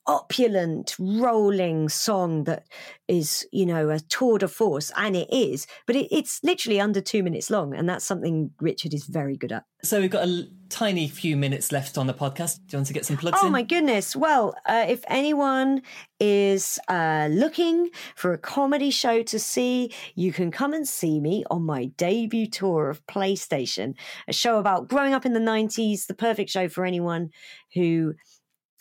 [0.10, 2.64] opulent, rolling song that
[3.08, 7.00] is, you know, a tour de force, and it is, but it, it's literally under
[7.00, 9.66] two minutes long, and that's something Richard is very good at.
[9.84, 12.58] So we've got a tiny few minutes left on the podcast.
[12.58, 13.52] Do you want to get some plugs oh in?
[13.52, 14.16] my goodness.
[14.16, 15.84] Well, uh, if anyone
[16.20, 21.44] is uh, looking for a comedy show to see, you can come and see me
[21.52, 23.94] on my debut tour of PlayStation,
[24.28, 27.30] a show about growing up in the 90s, the perfect show for anyone
[27.76, 28.16] who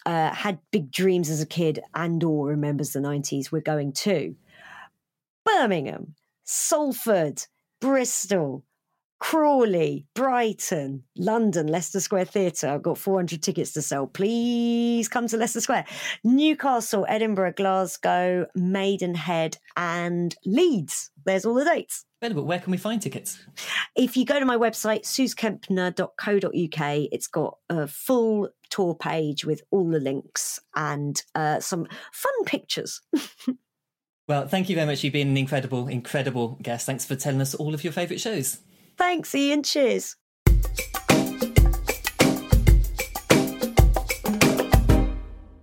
[0.08, 3.52] uh, had big dreams as a kid and or remembers the 90s.
[3.52, 4.34] We're going to
[5.44, 7.42] Birmingham, Salford,
[7.78, 8.64] Bristol,
[9.20, 12.68] Crawley, Brighton, London, Leicester Square Theatre.
[12.68, 14.06] I've got 400 tickets to sell.
[14.06, 15.84] Please come to Leicester Square.
[16.24, 21.10] Newcastle, Edinburgh, Glasgow, Maidenhead, and Leeds.
[21.26, 22.06] There's all the dates.
[22.20, 23.44] but where can we find tickets?
[23.94, 29.88] If you go to my website, soozkempner.co.uk, it's got a full tour page with all
[29.88, 33.00] the links and uh, some fun pictures.
[34.28, 35.02] well, thank you very much.
[35.04, 36.86] You've been an incredible, incredible guest.
[36.86, 38.58] Thanks for telling us all of your favourite shows.
[38.96, 39.62] Thanks, Ian.
[39.62, 40.16] Cheers.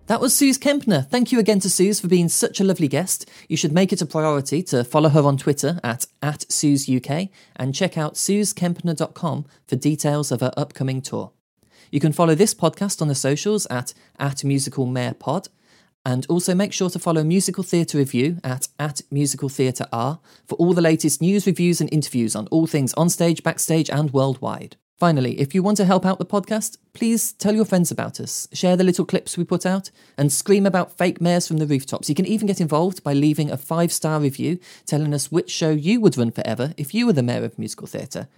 [0.08, 1.10] That was Sooz Kempner.
[1.10, 3.28] Thank you again to Sooz for being such a lovely guest.
[3.50, 7.74] You should make it a priority to follow her on Twitter at, at SoozUK and
[7.74, 11.32] check out soozkempner.com for details of her upcoming tour.
[11.92, 15.48] You can follow this podcast on the socials at, at musical mayor pod,
[16.06, 20.56] and also make sure to follow Musical Theatre Review at, at Musical Theatre R for
[20.56, 24.78] all the latest news, reviews, and interviews on all things on stage, backstage, and worldwide.
[24.98, 28.48] Finally, if you want to help out the podcast, please tell your friends about us,
[28.54, 32.08] share the little clips we put out, and scream about fake mayors from the rooftops.
[32.08, 35.72] You can even get involved by leaving a five star review telling us which show
[35.72, 38.30] you would run forever if you were the mayor of musical theatre.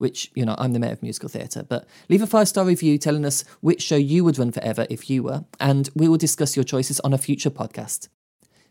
[0.00, 2.96] Which, you know, I'm the mayor of musical theatre, but leave a five star review
[2.96, 6.56] telling us which show you would run forever if you were, and we will discuss
[6.56, 8.08] your choices on a future podcast.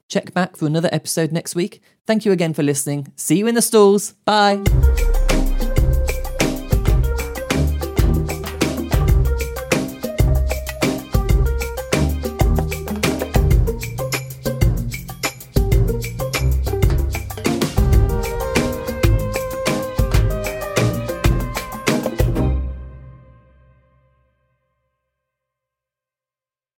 [0.08, 1.84] Check back for another episode next week.
[2.08, 3.14] Thank you again for listening.
[3.16, 4.14] See you in the stalls.
[4.26, 4.64] Bye.